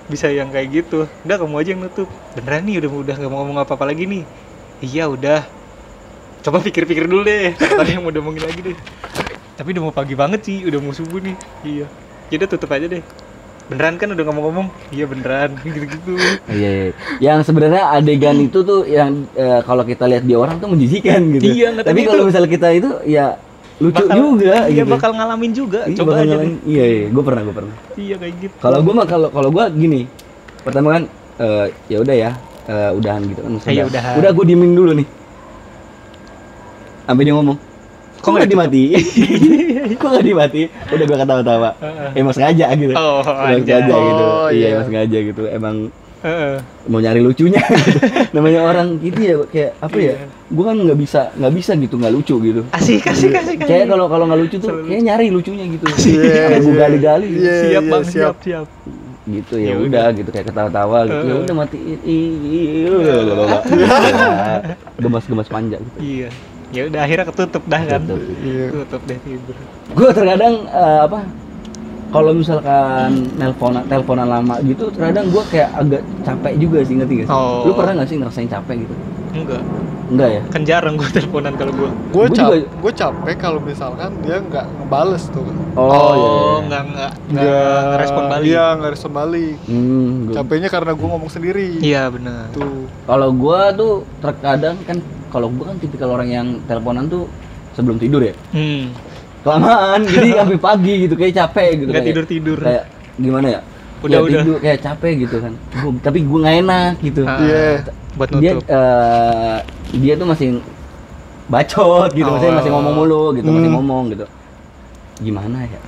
bisa 0.05 0.29
yang 0.29 0.53
kayak 0.53 0.67
gitu. 0.69 1.09
Udah 1.25 1.37
kamu 1.41 1.55
aja 1.57 1.69
yang 1.73 1.81
nutup. 1.81 2.05
Beneran 2.37 2.61
nih 2.65 2.85
udah 2.85 2.89
udah 3.01 3.15
nggak 3.17 3.31
mau 3.31 3.41
ngomong 3.41 3.65
apa-apa 3.65 3.89
lagi 3.89 4.05
nih. 4.05 4.23
Iya 4.77 5.09
udah 5.09 5.41
coba 6.43 6.57
pikir-pikir 6.59 7.07
dulu 7.07 7.23
deh 7.23 7.55
tadi 7.55 7.95
yang 7.95 8.03
mau 8.03 8.11
ngomongin 8.11 8.43
lagi 8.43 8.59
deh 8.61 8.77
tapi 9.53 9.71
udah 9.71 9.83
mau 9.83 9.93
pagi 9.93 10.11
banget 10.13 10.39
sih 10.41 10.57
udah 10.61 10.79
mau 10.79 10.91
subuh 10.91 11.19
nih 11.19 11.35
iya 11.63 11.85
jadi 12.27 12.43
tutup 12.45 12.67
aja 12.69 12.85
deh 12.85 12.99
beneran 13.63 13.95
kan 13.95 14.11
udah 14.11 14.23
ngomong-ngomong 14.23 14.67
iya 14.91 15.07
beneran 15.07 15.55
gitu-gitu 15.65 16.19
Iya, 16.45 16.69
iya. 16.69 16.91
Yang 17.21 17.47
sebenarnya 17.47 17.83
adegan 17.89 18.35
itu 18.37 18.59
tuh 18.61 18.83
yang 18.83 19.23
eh, 19.33 19.63
kalau 19.63 19.81
kita 19.81 20.03
lihat 20.03 20.21
di 20.21 20.35
orang 20.35 20.59
tuh 20.59 20.67
menjijikan 20.67 21.31
gitu. 21.31 21.47
Iya, 21.47 21.79
Tapi 21.79 22.03
kalau 22.03 22.27
misalnya 22.27 22.51
kita 22.51 22.67
itu 22.73 22.89
ya 23.07 23.39
lucu 23.79 23.95
Bakal- 23.97 24.17
juga 24.19 24.55
iya 24.67 24.83
gitu. 24.83 24.91
bakal 24.91 25.11
ngalamin 25.13 25.51
juga 25.51 25.87
Iya, 25.87 25.95
coba 25.95 26.11
aja 26.13 26.27
ngalamin. 26.27 26.51
deh. 26.53 26.67
Iya, 26.67 26.83
iya, 26.85 27.05
gue 27.07 27.23
pernah, 27.23 27.41
gue 27.41 27.55
pernah. 27.55 27.75
iya 27.95 28.15
kayak 28.19 28.33
gitu 28.37 28.53
Kalau 28.59 28.79
gue 28.83 28.93
mah 28.93 29.07
kalau 29.07 29.27
kalau 29.31 29.49
gue 29.49 29.63
gini, 29.73 30.01
pertama 30.59 30.87
kan 30.91 31.03
eh, 31.39 31.65
ya 31.87 31.97
udah 31.97 32.15
ya, 32.19 32.31
eh, 32.67 32.91
udahan 32.93 33.21
gitu 33.23 33.39
kan. 33.39 33.51
Udahan. 33.87 34.13
Udah 34.19 34.29
gue 34.29 34.45
diemin 34.45 34.71
dulu 34.73 34.91
nih. 34.93 35.07
Sampai 37.03 37.23
dia 37.23 37.33
ngomong. 37.33 37.57
kok 38.15 38.31
nggak 38.31 38.47
dimatiin 38.47 39.03
kok 39.93 40.07
nggak 40.07 40.23
dimatiin 40.23 40.69
udah 40.89 41.05
gua 41.05 41.17
ketawa-tawa 41.19 41.69
emang 42.13 42.31
sengaja 42.31 42.71
gitu 42.71 42.93
Oh, 42.93 43.19
emang 43.19 43.59
sengaja 43.59 43.83
gitu 43.91 44.23
Oh, 44.23 44.47
iya 44.47 44.55
iya. 44.55 44.67
emang 44.71 44.85
sengaja 44.87 45.17
gitu 45.21 45.43
emang 45.45 45.75
Heeh. 46.23 46.55
mau 46.87 47.03
nyari 47.03 47.19
lucunya 47.19 47.59
gitu. 47.59 47.99
namanya 48.31 48.63
orang 48.63 48.95
gitu 48.97 49.19
ya 49.19 49.35
kayak 49.45 49.71
apa 49.77 49.97
ya 49.97 50.15
Iya. 50.15 50.25
gua 50.49 50.63
kan 50.65 50.77
nggak 50.79 50.95
bisa 50.97 51.21
nggak 51.35 51.51
bisa 51.53 51.71
gitu 51.75 51.95
nggak 51.97 52.13
lucu 52.13 52.35
gitu 52.41 52.61
Asik, 52.71 53.03
asik, 53.03 53.31
asik. 53.33 53.57
kayak 53.61 53.85
kalau 53.85 54.07
kalau 54.07 54.23
nggak 54.23 54.39
lucu 54.39 54.55
tuh 54.57 54.71
Selalu 54.71 54.87
kayak 54.87 55.03
nyari 55.03 55.25
lucunya 55.27 55.65
gitu 55.67 55.83
Iya, 55.83 56.23
gua 56.55 56.63
iya. 56.63 56.79
gali-gali 56.79 57.27
gitu. 57.27 57.43
Iya, 57.43 57.53
siap 57.59 57.67
iya, 57.67 57.79
bang, 57.83 58.03
siap. 58.05 58.35
siap, 58.39 58.63
siap. 58.63 58.67
gitu 59.25 59.55
Ya 59.57 59.67
ya 59.69 59.75
udah. 59.77 60.05
gitu 60.11 60.29
kayak 60.29 60.47
ketawa-tawa 60.47 60.97
gitu 61.05 61.25
ya 61.25 61.35
udah 61.41 61.55
matiin 61.57 61.99
iya 62.05 62.87
gemas-gemas 64.97 65.47
panjang 65.47 65.81
gitu 65.81 65.99
Iya. 65.99 66.29
Ya 66.73 66.83
udah 66.83 66.99
akhirnya 66.99 67.25
ketutup 67.25 67.63
dah 67.63 67.81
kan. 67.81 68.01
Tutup. 68.03 68.19
Iya. 68.39 68.65
Tutup 68.73 69.01
deh 69.03 69.19
tidur. 69.19 69.55
gue 69.93 70.09
terkadang 70.11 70.53
eh, 70.65 70.99
apa 71.03 71.19
kalau 72.09 72.31
misalkan 72.31 73.09
nelponan 73.35 73.85
teleponan 73.85 74.25
lama 74.25 74.57
gitu 74.61 74.89
terkadang 74.89 75.25
gue 75.27 75.43
kayak 75.47 75.69
agak 75.71 76.01
capek 76.21 76.53
juga 76.57 76.77
sih 76.81 76.93
ngerti 76.95 77.13
gak 77.15 77.27
sih 77.27 77.33
Oh. 77.33 77.61
lu 77.63 77.73
pernah 77.73 77.93
gak 77.95 78.07
sih 78.07 78.17
ngerasain 78.17 78.45
capek 78.47 78.75
gitu 78.79 78.95
Enggak. 79.33 79.61
enggak 80.05 80.29
ya 80.31 80.41
Kan 80.47 80.61
jarang 80.63 80.93
gua 80.93 81.09
teleponan 81.09 81.53
kalau 81.53 81.73
gua. 81.73 81.89
Gue 82.07 82.21
Gua 82.23 82.25
cap, 82.31 82.49
juga- 82.51 82.69
gue 82.69 82.91
capek 82.95 83.35
kalau 83.35 83.59
misalkan 83.59 84.09
dia 84.19 84.37
nggak 84.39 84.65
ngebales 84.71 85.23
tuh. 85.27 85.41
oh, 85.73 85.89
iya, 86.13 86.29
iya. 86.29 86.53
enggak 86.59 86.81
enggak 86.83 87.11
enggak 87.31 87.97
respon 87.97 88.23
balik. 88.27 88.45
Iya, 88.45 88.65
nggak 88.75 88.91
respon 88.91 89.11
balik. 89.11 89.55
Hmm, 89.63 90.09
gua- 90.23 90.35
Capeknya 90.35 90.69
karena 90.69 90.91
gue 90.91 91.07
ngomong 91.07 91.31
sendiri. 91.31 91.67
Iya, 91.79 92.03
benar. 92.07 92.45
Tuh. 92.51 92.85
kalau 93.03 93.29
gue 93.31 93.59
tuh 93.75 93.93
terkadang 94.19 94.77
kan 94.83 94.97
kalau 95.33 95.49
gue 95.49 95.65
kan 95.65 95.75
tipikal 95.75 96.09
orang 96.11 96.29
yang 96.29 96.47
teleponan 96.63 97.09
tuh 97.09 97.25
sebelum 97.73 97.97
tidur 97.97 98.21
ya 98.21 98.33
Hmm. 98.51 98.93
kelamaan 99.41 100.05
jadi 100.13 100.29
sampai 100.39 100.57
pagi 100.57 100.93
gitu 101.01 101.15
kayak 101.15 101.33
capek 101.35 101.69
gitu 101.75 101.83
Enggak 101.83 101.95
kayak- 101.97 102.07
tidur-tidur. 102.13 102.59
kayak 102.59 102.83
gimana 103.15 103.47
ya 103.49 103.61
Udah, 103.99 104.11
Ya, 104.11 104.19
udah. 104.21 104.35
tidur 104.37 104.57
kayak 104.59 104.79
capek 104.79 105.13
gitu 105.17 105.35
kan 105.39 105.53
Gua- 105.73 105.99
tapi 105.99 106.19
gue 106.21 106.37
nggak 106.37 106.57
enak 106.61 106.93
gitu 107.01 107.21
Ah, 107.23 107.39
Iya. 107.39 107.65
Buat 108.13 108.29
dia 108.35 108.51
nutup. 108.53 108.63
eh, 108.69 109.57
dia 109.97 110.13
tuh 110.13 110.27
masih 110.27 110.47
bacot 111.45 112.09
gitu 112.11 112.23
Oh. 112.23 112.31
maksudnya 112.31 112.55
masih 112.55 112.71
ngomong 112.71 112.93
mulu 112.95 113.23
gitu 113.33 113.49
masih 113.49 113.67
Hmm. 113.67 113.75
ngomong 113.75 114.03
gitu 114.09 114.25
gimana 115.19 115.57
ya 115.63 115.81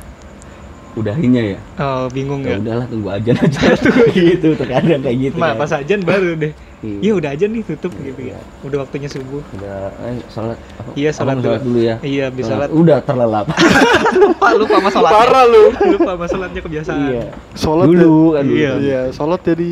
udahinnya 0.95 1.43
ya 1.49 1.59
Oh, 1.75 2.07
bingung 2.07 2.39
ya 2.39 2.55
ya. 2.55 2.57
udahlah 2.57 2.85
tunggu 2.87 3.09
aja 3.09 3.31
aja 3.35 3.61
gitu 4.15 4.47
terkadang 4.55 5.01
kayak 5.01 5.17
gitu 5.21 5.35
Ma, 5.35 5.51
kan. 5.51 5.55
pas 5.59 5.71
ajan 5.75 5.99
baru 6.01 6.29
deh. 6.35 6.51
Iya. 6.85 6.99
Iya, 7.01 7.13
udah 7.15 7.29
aja 7.31 7.45
nih 7.45 7.61
tutup 7.65 7.91
gitu 7.97 8.21
ya. 8.21 8.37
Udah 8.61 8.77
waktunya 8.79 9.07
subuh. 9.07 9.41
udah 9.51 9.75
eh, 10.03 10.21
sholat 10.27 10.57
apa? 10.75 10.89
Iya, 10.93 11.09
sholat 11.09 11.35
dulu. 11.35 11.57
dulu 11.59 11.79
ya 11.81 11.95
Iya, 11.99 12.25
bisa 12.29 12.53
sholat. 12.53 12.69
udah 12.69 12.97
terlelap 13.01 13.45
lupa 14.21 14.47
lupa 14.53 14.75
sama. 14.87 15.09
Parah 15.09 15.45
lu. 15.45 15.63
lupa 15.91 16.11
sama 16.13 16.25
sholatnya 16.27 16.61
kebiasaan. 16.61 16.99
iya 17.01 17.23
Sholat 17.53 17.85
dulu 17.87 18.13
ya? 18.13 18.31
kan 18.31 18.45
Iya. 18.45 18.71
Iya, 18.77 19.01
sholat 19.09 19.41
jadi. 19.41 19.71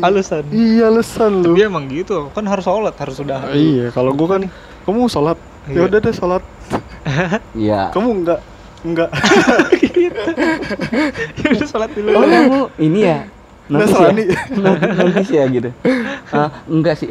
Alasan. 0.00 0.42
Iya, 0.48 0.84
alasan 0.88 1.32
lu. 1.38 1.52
Tapi 1.52 1.60
emang 1.62 1.84
gitu, 1.86 2.16
kan 2.30 2.44
harus 2.44 2.64
sholat, 2.64 2.94
harus 2.94 3.14
sudah. 3.14 3.38
Ah, 3.42 3.52
iya, 3.52 3.90
kalau 3.90 4.10
gue 4.10 4.26
kan, 4.26 4.42
kamu 4.82 5.06
sholat. 5.06 5.36
Ya 5.64 5.76
Iya. 5.76 5.82
udah 5.86 5.98
deh 6.00 6.10
sholat. 6.12 6.42
iya 7.54 7.80
Kamu 7.90 8.08
enggak, 8.16 8.40
enggak. 8.82 9.10
Ya 11.38 11.48
udah 11.52 11.68
sholat 11.68 11.90
dulu. 11.92 12.08
oh 12.10 12.24
kamu 12.24 12.58
ini 12.78 13.00
ya 13.02 13.18
notis 13.72 13.88
ya 13.90 14.12
Nasrani. 14.12 14.24
notis 15.00 15.28
ya 15.28 15.44
gitu 15.48 15.70
ah 16.36 16.48
enggak 16.66 16.94
sih 16.96 17.08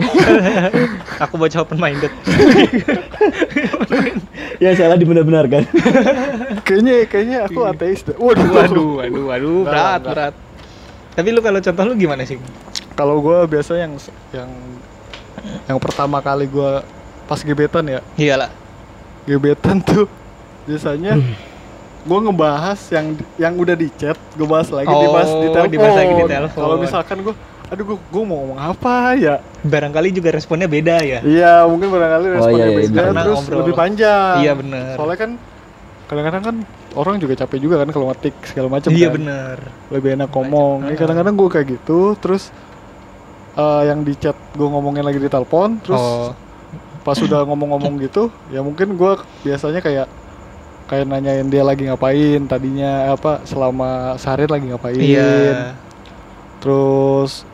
Aku 1.24 1.38
baca 1.38 1.62
open 1.62 1.78
minded. 1.78 2.10
ya 4.58 4.74
salah 4.74 4.96
dibenar-benarkan 4.96 5.66
kayaknya, 6.66 7.06
kayaknya 7.06 7.38
aku 7.46 7.62
ateis 7.64 8.02
deh. 8.02 8.16
Waduh, 8.16 8.48
waduh, 8.48 8.90
waduh, 8.98 9.24
waduh, 9.28 9.60
berat, 9.64 10.02
berat. 10.02 10.34
Tapi 11.12 11.28
lu 11.30 11.40
kalau 11.40 11.60
contoh 11.60 11.84
lu 11.84 11.94
gimana 11.96 12.24
sih? 12.24 12.38
Kalau 12.94 13.20
gue 13.20 13.38
biasa 13.48 13.78
yang 13.78 13.94
yang 14.32 14.50
yang 15.66 15.78
pertama 15.78 16.18
kali 16.20 16.46
gue 16.46 16.72
pas 17.26 17.40
gebetan 17.40 17.86
ya, 17.88 18.00
Iyalah. 18.16 18.50
gebetan 19.24 19.80
tuh 19.80 20.06
biasanya 20.64 21.18
Hmm. 21.18 21.34
Gue 22.02 22.20
ngebahas 22.20 22.80
yang 22.90 23.06
yang 23.38 23.54
udah 23.56 23.74
di 23.74 23.88
chat, 23.94 24.18
gue 24.34 24.44
bahas 24.44 24.70
lagi, 24.70 24.88
Oh, 24.88 25.02
dibahas 25.02 25.30
di 25.32 25.48
telepon. 25.48 25.70
dibahas 25.70 25.96
lagi 25.96 26.14
di 26.14 26.26
telepon. 26.28 26.62
Kalau 26.62 26.78
misalkan 26.78 27.18
gue, 27.22 27.34
aduh 27.68 27.84
gue 27.86 27.98
gue 28.00 28.24
mau 28.24 28.38
ngomong 28.42 28.60
apa 28.60 28.96
ya? 29.16 29.36
Barangkali 29.62 30.10
juga 30.10 30.30
responnya 30.32 30.66
beda 30.66 30.96
ya. 31.00 31.20
Iya, 31.22 31.54
mungkin 31.66 31.88
barangkali 31.88 32.26
Oh, 32.26 32.34
responnya 32.36 32.58
iya, 32.60 32.68
iya, 32.68 32.80
beda, 32.82 33.00
karena 33.00 33.22
terus 33.22 33.38
ngobrol. 33.40 33.58
lebih 33.62 33.74
panjang. 33.76 34.36
Iya, 34.40 34.52
bener. 34.56 34.94
Soalnya 34.98 35.18
kan 35.20 35.32
kadang-kadang 36.06 36.44
kan 36.44 36.56
orang 36.92 37.16
juga 37.18 37.34
capek 37.38 37.58
juga 37.58 37.76
kan 37.80 37.88
kalau 37.88 38.06
ngetik 38.10 38.36
segala 38.44 38.68
macam 38.68 38.90
Iya 38.90 39.08
kan. 39.08 39.14
bener. 39.16 39.58
Lebih 39.88 40.10
enak 40.16 40.30
ngomong. 40.30 40.78
Ya, 40.86 40.96
kadang-kadang 40.98 41.34
gue 41.34 41.50
kayak 41.50 41.68
gitu, 41.72 42.00
terus 42.18 42.50
eh, 43.54 43.84
yang 43.86 44.02
di 44.02 44.16
chat 44.16 44.36
gue 44.52 44.66
ngomongin 44.66 45.04
lagi 45.04 45.18
di 45.18 45.28
telepon, 45.28 45.78
terus 45.80 46.00
oh, 46.00 46.32
pas 47.02 47.16
udah 47.16 47.44
ngomong-ngomong 47.44 47.98
gitu, 48.00 48.30
ya 48.48 48.62
mungkin 48.62 48.94
gue 48.94 49.12
biasanya 49.42 49.82
kayak 49.82 50.06
kayak 50.92 51.08
nanyain 51.08 51.48
dia 51.48 51.64
lagi 51.64 51.88
ngapain 51.88 52.44
tadinya 52.52 53.16
apa 53.16 53.48
selama 53.48 54.20
sehari 54.20 54.44
lagi 54.44 54.68
ngapain 54.68 55.00
iya. 55.00 55.72
terus 56.60 57.48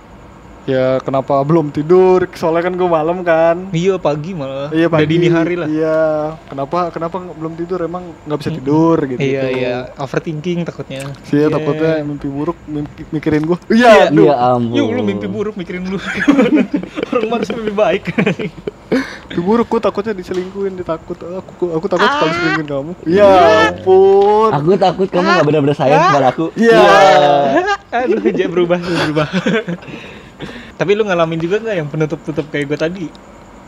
ya 0.68 1.00
kenapa 1.00 1.40
belum 1.42 1.72
tidur 1.72 2.28
soalnya 2.34 2.60
kan 2.62 2.76
gue 2.76 2.86
malam 2.86 3.24
kan 3.24 3.72
Iya 3.72 3.96
pagi 3.98 4.32
malah. 4.32 4.68
Iya 4.70 4.86
Udah 4.86 5.00
pagi. 5.00 5.08
dini 5.08 5.28
hari 5.28 5.56
lah. 5.56 5.66
Iya. 5.66 6.00
Kenapa 6.46 6.92
kenapa 6.92 7.16
nggak- 7.18 7.38
belum 7.38 7.54
tidur? 7.56 7.80
Emang 7.82 8.04
nggak 8.22 8.38
bisa 8.38 8.52
tidur 8.52 8.98
gitu. 9.06 9.18
Iya 9.18 9.44
iya. 9.48 9.76
Overthinking 9.96 10.60
takutnya. 10.62 11.08
Sih 11.24 11.40
Iya. 11.40 11.48
takutnya 11.50 12.04
mimpi 12.04 12.28
buruk 12.28 12.60
mimpi, 12.66 13.08
mikirin 13.10 13.44
gua. 13.44 13.58
Iya. 13.68 14.12
aduh. 14.12 14.28
ya 14.28 14.36
ampun 14.50 14.76
Yuk 14.76 14.88
lu 14.92 15.02
mimpi 15.02 15.28
buruk 15.28 15.56
mikirin 15.56 15.88
lu. 15.88 15.98
Orang 17.10 17.30
manusia 17.30 17.56
lebih 17.56 17.72
baik. 17.74 18.04
Mimpi 19.28 19.42
buruk 19.42 19.68
gua 19.68 19.82
takutnya 19.82 20.12
diselingkuhin, 20.14 20.76
ditakut. 20.76 21.16
Aku 21.16 21.72
aku 21.72 21.86
takut 21.86 22.04
Ah. 22.04 22.20
kalau 22.20 22.34
selingkuhin 22.34 22.68
kamu. 22.68 22.92
Ya 23.08 23.32
ampun. 23.72 24.50
aku 24.52 24.70
takut 24.78 25.08
kamu 25.08 25.28
nggak 25.30 25.46
benar-benar 25.46 25.76
sayang 25.76 26.02
kepada 26.06 26.28
aku 26.30 26.46
Iya. 26.54 26.82
Aduh, 27.90 28.20
dia 28.28 28.48
berubah, 28.48 28.76
berubah. 28.78 29.28
Tapi 30.78 30.92
lu 30.94 31.04
ngalamin 31.06 31.40
juga 31.42 31.58
nggak 31.62 31.76
yang 31.76 31.88
penutup-tutup 31.90 32.46
kayak 32.54 32.66
gue 32.70 32.78
tadi? 32.78 33.06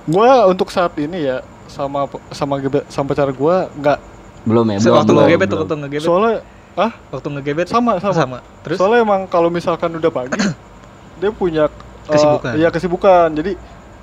Gua 0.09 0.45
untuk 0.49 0.69
saat 0.69 0.93
ini 1.01 1.25
ya 1.25 1.41
sama 1.69 2.09
sama 2.33 2.57
gebet 2.57 2.85
sama 2.89 3.13
pacar 3.13 3.29
gua 3.29 3.69
nggak 3.77 3.99
belum 4.47 4.65
ya 4.73 4.77
belum 4.81 4.95
waktu 4.95 5.11
belum, 5.11 5.21
ngegebet, 5.21 5.47
belum. 5.49 5.59
waktu 5.61 5.75
ngegebet, 5.85 6.07
soalnya 6.07 6.35
ah 6.79 6.91
waktu 7.13 7.27
ngegebet 7.29 7.67
sama 7.69 7.99
sama. 8.01 8.15
sama. 8.15 8.37
Terus? 8.65 8.77
Soalnya 8.79 8.99
emang 9.05 9.21
kalau 9.29 9.51
misalkan 9.53 9.93
udah 9.93 10.09
pagi 10.09 10.33
dia 11.19 11.29
punya 11.35 11.67
uh, 11.69 12.13
Kesibukan. 12.13 12.51
Iya 12.57 12.67
kesibukan. 12.73 13.27
Jadi 13.35 13.51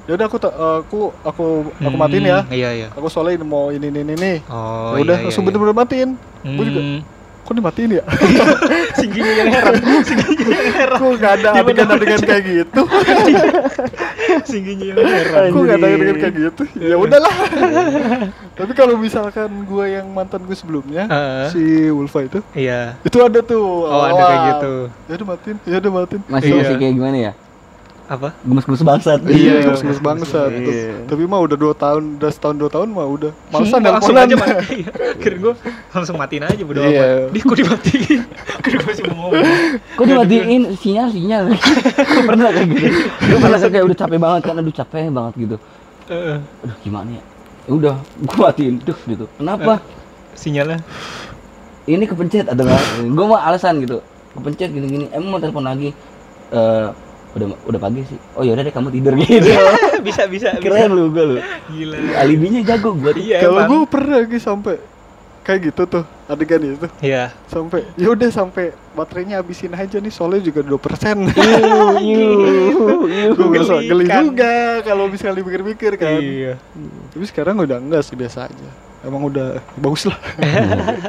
ya 0.07 0.13
udah 0.15 0.27
aku 0.31 0.37
uh, 0.39 0.77
aku 0.87 1.01
aku 1.27 1.45
aku 1.83 1.97
matiin 1.99 2.25
ya. 2.29 2.41
Hmm, 2.47 2.55
Iya 2.55 2.71
iya. 2.77 2.89
Aku 2.95 3.11
soalnya 3.11 3.43
ini 3.43 3.47
mau 3.49 3.75
ini 3.75 3.91
ini 3.91 4.01
ini. 4.07 4.15
ini. 4.15 4.33
Oh 4.47 4.95
ya 4.95 5.03
udah 5.03 5.17
iya, 5.17 5.19
iya, 5.19 5.25
langsung 5.27 5.43
iya. 5.43 5.49
bener-bener 5.51 5.75
matiin. 5.75 6.11
Gua 6.47 6.65
juga 6.69 6.81
Hmm. 6.85 7.01
Kok 7.47 7.55
dimatiin 7.55 7.91
ya? 7.95 8.05
Singginya 8.99 9.33
yang 9.37 9.49
heran, 9.49 9.75
singginya 10.03 10.57
yang 10.59 10.75
heran, 10.75 10.99
kok 10.99 11.13
gak 11.17 11.33
ada 11.39 11.49
adegan-adegan 11.57 12.21
kayak 12.21 12.43
gitu? 12.45 12.81
singginya 14.51 14.85
yang 14.91 14.99
heran. 14.99 15.49
kok 15.55 15.63
gak 15.63 15.77
ada 15.79 15.87
adegan 15.89 16.17
kayak 16.19 16.35
gitu? 16.35 16.63
Ya 16.77 16.97
udahlah. 16.99 17.35
Tapi 18.53 18.73
kalau 18.75 18.99
misalkan 18.99 19.47
gua 19.65 19.87
yang 19.87 20.11
mantan 20.11 20.43
gue 20.43 20.57
sebelumnya 20.57 21.07
si 21.49 21.63
Ulfa 21.87 22.27
itu 22.27 22.43
Iya. 22.53 22.99
itu 23.01 23.17
ada 23.23 23.39
tuh. 23.41 23.87
Oh 23.87 24.03
ada 24.03 24.19
kayak 24.19 24.41
gitu. 24.51 24.75
Ya 25.07 25.15
udah 25.15 25.27
matiin, 25.29 25.57
ya 25.63 25.77
udah 25.79 25.93
matiin. 25.95 26.21
masih 26.27 26.51
Iya. 26.51 26.59
masih 26.59 26.75
kayak 26.77 26.95
gimana 26.95 27.19
ya 27.21 27.33
Apa? 28.07 28.31
gemes-gemes 28.41 28.81
bangsat 28.81 29.19
Iya, 29.25 29.67
Iya, 29.67 29.75
gemes 29.75 29.99
bangsa. 29.99 30.47
iya. 30.47 30.95
Tapi 31.05 31.27
mah 31.27 31.43
udah 31.43 31.55
dua 31.55 31.75
tahun, 31.75 32.17
udah 32.17 32.31
setahun 32.31 32.55
dua 32.55 32.71
tahun 32.71 32.89
mah 32.89 33.03
udah. 33.05 33.33
Malesan 33.51 33.83
Hmm, 33.83 33.91
langsung 33.91 34.15
nelponan. 34.15 34.31
aja 34.31 34.37
mati. 34.39 34.77
Iya. 34.79 34.91
Akhirnya 35.13 35.39
gue 35.41 35.55
langsung 35.91 36.17
matiin 36.17 36.45
aja 36.45 36.63
bodo 36.63 36.79
Iya. 36.81 37.03
amat. 37.03 37.35
Di 37.35 37.39
kok 37.41 37.57
dimatiin? 37.57 38.21
Akhirnya 38.57 38.79
gue 38.79 38.87
masih 38.87 39.03
mau 39.05 39.15
ngomong. 39.27 39.45
kok 39.91 40.05
dimatiin 40.07 40.63
sinyal 40.77 41.09
sinyal 41.09 41.45
Gua 41.51 42.23
pernah 42.25 42.49
kayak 42.49 42.69
gitu 42.69 42.87
gue 43.03 43.39
pernah 43.41 43.59
kayak 43.61 43.85
udah 43.85 43.97
capek 43.97 44.19
banget 44.19 44.41
kan 44.43 44.55
aduh 44.55 44.75
capek 44.77 45.01
banget 45.09 45.35
gitu 45.37 45.57
Heeh. 46.07 46.37
aduh 46.63 46.77
gimana 46.81 47.09
ya 47.11 47.23
ya 47.67 47.73
udah 47.73 47.95
gue 47.99 48.39
matiin 48.39 48.75
tuh 48.79 48.99
gitu 49.05 49.25
kenapa 49.33 49.83
Sinyalnya 50.33 50.79
ini 51.85 52.05
kepencet 52.05 52.47
atau 52.47 52.63
enggak 52.63 52.83
gue 53.03 53.25
mau 53.25 53.35
alasan 53.35 53.81
gitu 53.81 53.99
kepencet 54.33 54.71
gini 54.71 54.87
gini 54.87 55.05
emang 55.11 55.29
mau 55.29 55.41
telepon 55.41 55.65
lagi 55.65 55.91
Eh 56.47 56.89
udah 57.37 57.47
udah 57.69 57.79
pagi 57.79 58.01
sih. 58.03 58.19
Oh 58.33 58.41
yaudah 58.41 58.65
deh 58.65 58.73
kamu 58.73 58.89
tidur 58.91 59.13
gitu. 59.21 59.53
Bisa 60.07 60.25
bisa 60.25 60.57
keren 60.65 60.91
lu 60.91 61.11
gue 61.11 61.25
lu. 61.27 61.39
Gila. 61.69 61.97
alibinya 62.17 62.65
jago 62.65 62.97
buat 62.97 63.15
Iya. 63.15 63.45
Kalau 63.45 63.61
gue 63.69 63.79
pernah 63.87 64.25
lagi 64.25 64.41
sampai 64.41 64.81
kayak 65.47 65.71
gitu 65.71 65.87
tuh 65.87 66.03
adegan 66.27 66.59
itu 66.59 66.91
Iya. 66.99 67.31
sampai 67.47 67.87
ya 67.95 68.11
udah 68.11 68.27
sampai 68.35 68.75
baterainya 68.99 69.39
habisin 69.39 69.71
aja 69.71 70.03
nih 70.03 70.11
soalnya 70.11 70.43
juga 70.43 70.59
dua 70.59 70.75
persen. 70.75 71.23
Gue 71.23 71.39
Geli 73.31 73.47
ngerasa 73.55 73.79
geli 73.79 74.07
juga 74.11 74.83
kalau 74.83 75.07
misalnya 75.07 75.39
dipikir-pikir 75.39 75.93
kan. 75.97 76.19
Iya. 76.19 76.59
tapi 77.15 77.25
sekarang 77.27 77.63
udah 77.63 77.79
enggak 77.79 78.03
sih 78.03 78.19
biasa 78.19 78.51
aja. 78.51 78.69
Emang 79.07 79.23
udah 79.23 79.63
bagus 79.79 80.11
lah. 80.11 80.19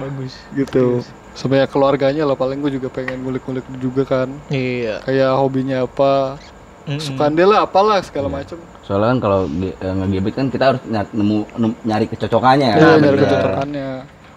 Bagus. 0.00 0.34
Gitu. 0.50 1.04
Sampai 1.04 1.19
ya 1.32 1.66
keluarganya 1.66 2.22
lah 2.22 2.34
paling 2.34 2.58
gue 2.58 2.72
juga 2.72 2.88
pengen 2.88 3.20
ngulik-ngulik 3.20 3.64
juga 3.76 4.02
kan 4.04 4.28
iya 4.48 4.98
kayak 5.00 5.30
hobinya 5.34 5.82
apa 5.82 6.36
Mm-mm. 6.82 6.98
sukaan 6.98 7.32
dia 7.32 7.44
lah 7.44 7.62
apalah 7.62 8.00
segala 8.00 8.26
Iya. 8.26 8.36
macem 8.36 8.58
Soalnya 8.82 9.08
kan 9.08 9.18
kalau 9.20 9.40
ge- 9.46 9.76
eh, 9.76 9.94
nge-gebet 9.94 10.34
kan 10.34 10.46
kita 10.48 10.64
harus 10.66 10.82
ny- 10.82 11.12
nemu, 11.12 11.36
nyari 11.84 12.06
kecocokannya 12.06 12.70
Iya, 12.72 12.80
kan. 12.80 12.98
dari 12.98 13.14
Bener. 13.14 13.22
kecocokannya 13.22 13.88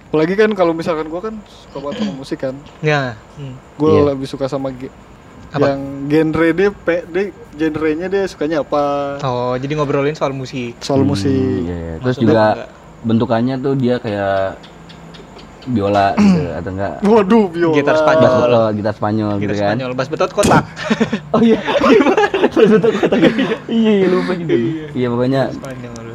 apalagi 0.06 0.34
kan 0.36 0.50
kalau 0.54 0.72
misalkan 0.72 1.08
gue 1.08 1.22
kan 1.24 1.36
suka 1.44 1.78
banget 1.80 1.96
sama 1.98 2.14
musik 2.14 2.40
kan 2.40 2.56
ya 2.80 3.18
hmm. 3.34 3.56
gue 3.76 3.90
Iya. 3.90 4.02
lebih 4.14 4.28
suka 4.28 4.46
sama 4.46 4.70
ge- 4.70 4.94
Apa? 5.50 5.66
yang 5.68 5.82
genre 6.08 6.48
dia 6.52 6.70
pe- 6.70 7.06
dia 7.08 7.26
genrenya 7.56 8.08
dia 8.08 8.24
sukanya 8.24 8.62
apa 8.62 9.18
oh 9.20 9.54
jadi 9.56 9.74
ngobrolin 9.74 10.14
soal 10.14 10.30
musik 10.32 10.78
soal 10.80 11.02
Hmm, 11.02 11.10
musik 11.10 11.34
iya, 11.60 11.74
iya. 11.74 11.94
Terus 12.00 12.06
Maksudnya 12.14 12.26
juga 12.28 12.46
enggak- 12.52 12.70
bentukannya 13.04 13.56
tuh 13.58 13.74
dia 13.76 13.96
kayak 13.98 14.38
biola 15.66 16.12
gitu 16.18 16.42
atau 16.52 16.72
enggak 16.72 16.94
waduh 17.02 17.46
biola 17.48 17.74
Gitar 17.74 17.94
bass 17.94 18.02
Spanyol. 18.02 18.32
betot, 18.36 18.72
gitar 18.74 18.94
Spanyol 18.94 19.32
kita 19.32 19.42
gitu 19.42 19.54
kan. 19.56 19.68
Spanyol 19.72 19.92
bas 19.94 20.08
betot 20.08 20.32
kotak 20.32 20.64
Oh 21.34 21.40
iya. 21.40 21.58
Bass 22.54 22.70
betot 22.70 22.94
kotak. 22.94 23.20
Iya, 23.66 23.92
iya 23.96 24.08
lupa 24.08 24.32
juga. 24.34 24.56
Iya 24.92 25.08
pokoknya 25.08 25.42
Spanyol 25.50 26.06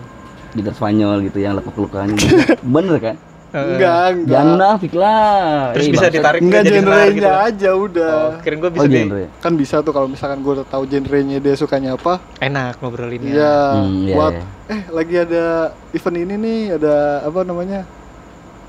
gitar 0.50 0.72
Spanyol 0.72 1.16
gitu 1.22 1.38
yang 1.38 1.52
lekuk-lekukannya 1.54 2.14
gitu. 2.14 2.34
Bener 2.74 2.96
kan? 2.98 3.16
Enggak 3.48 3.80
enggak 4.12 4.28
Jangan 4.28 4.48
munafik 4.50 4.92
lah. 4.92 5.72
terus 5.72 5.84
Eh, 5.84 5.92
bisa 5.94 6.06
ditarik 6.06 6.38
enggak 6.38 6.62
genrenya 6.62 7.08
gitu. 7.11 7.28
aja 7.32 7.70
udah 7.72 8.12
oh, 8.12 8.30
kirain 8.38 8.58
gue 8.58 8.70
bisa 8.70 8.78
Oh 8.78 8.87
di 8.87 8.96
genre. 8.98 9.24
kan 9.40 9.52
bisa 9.54 9.76
tuh 9.80 9.90
kalau 9.90 10.04
misalkan 10.04 10.38
gue 10.38 10.52
udah 10.52 10.66
tahu 10.66 10.84
genrenya 10.84 11.38
dia 11.38 11.54
sukanya 11.54 11.96
apa 11.96 12.20
enak 12.38 12.76
ngobrolinnya 12.76 13.32
Iya, 13.32 13.56
Hmm, 13.72 14.04
iya, 14.04 14.14
buat 14.14 14.34
iya. 14.34 14.44
eh 14.68 14.80
lagi 14.90 15.14
ada 15.18 15.44
event 15.90 16.18
ini 16.18 16.34
nih, 16.37 16.61
ada 16.76 16.94
apa 17.24 17.40
namanya? 17.40 17.80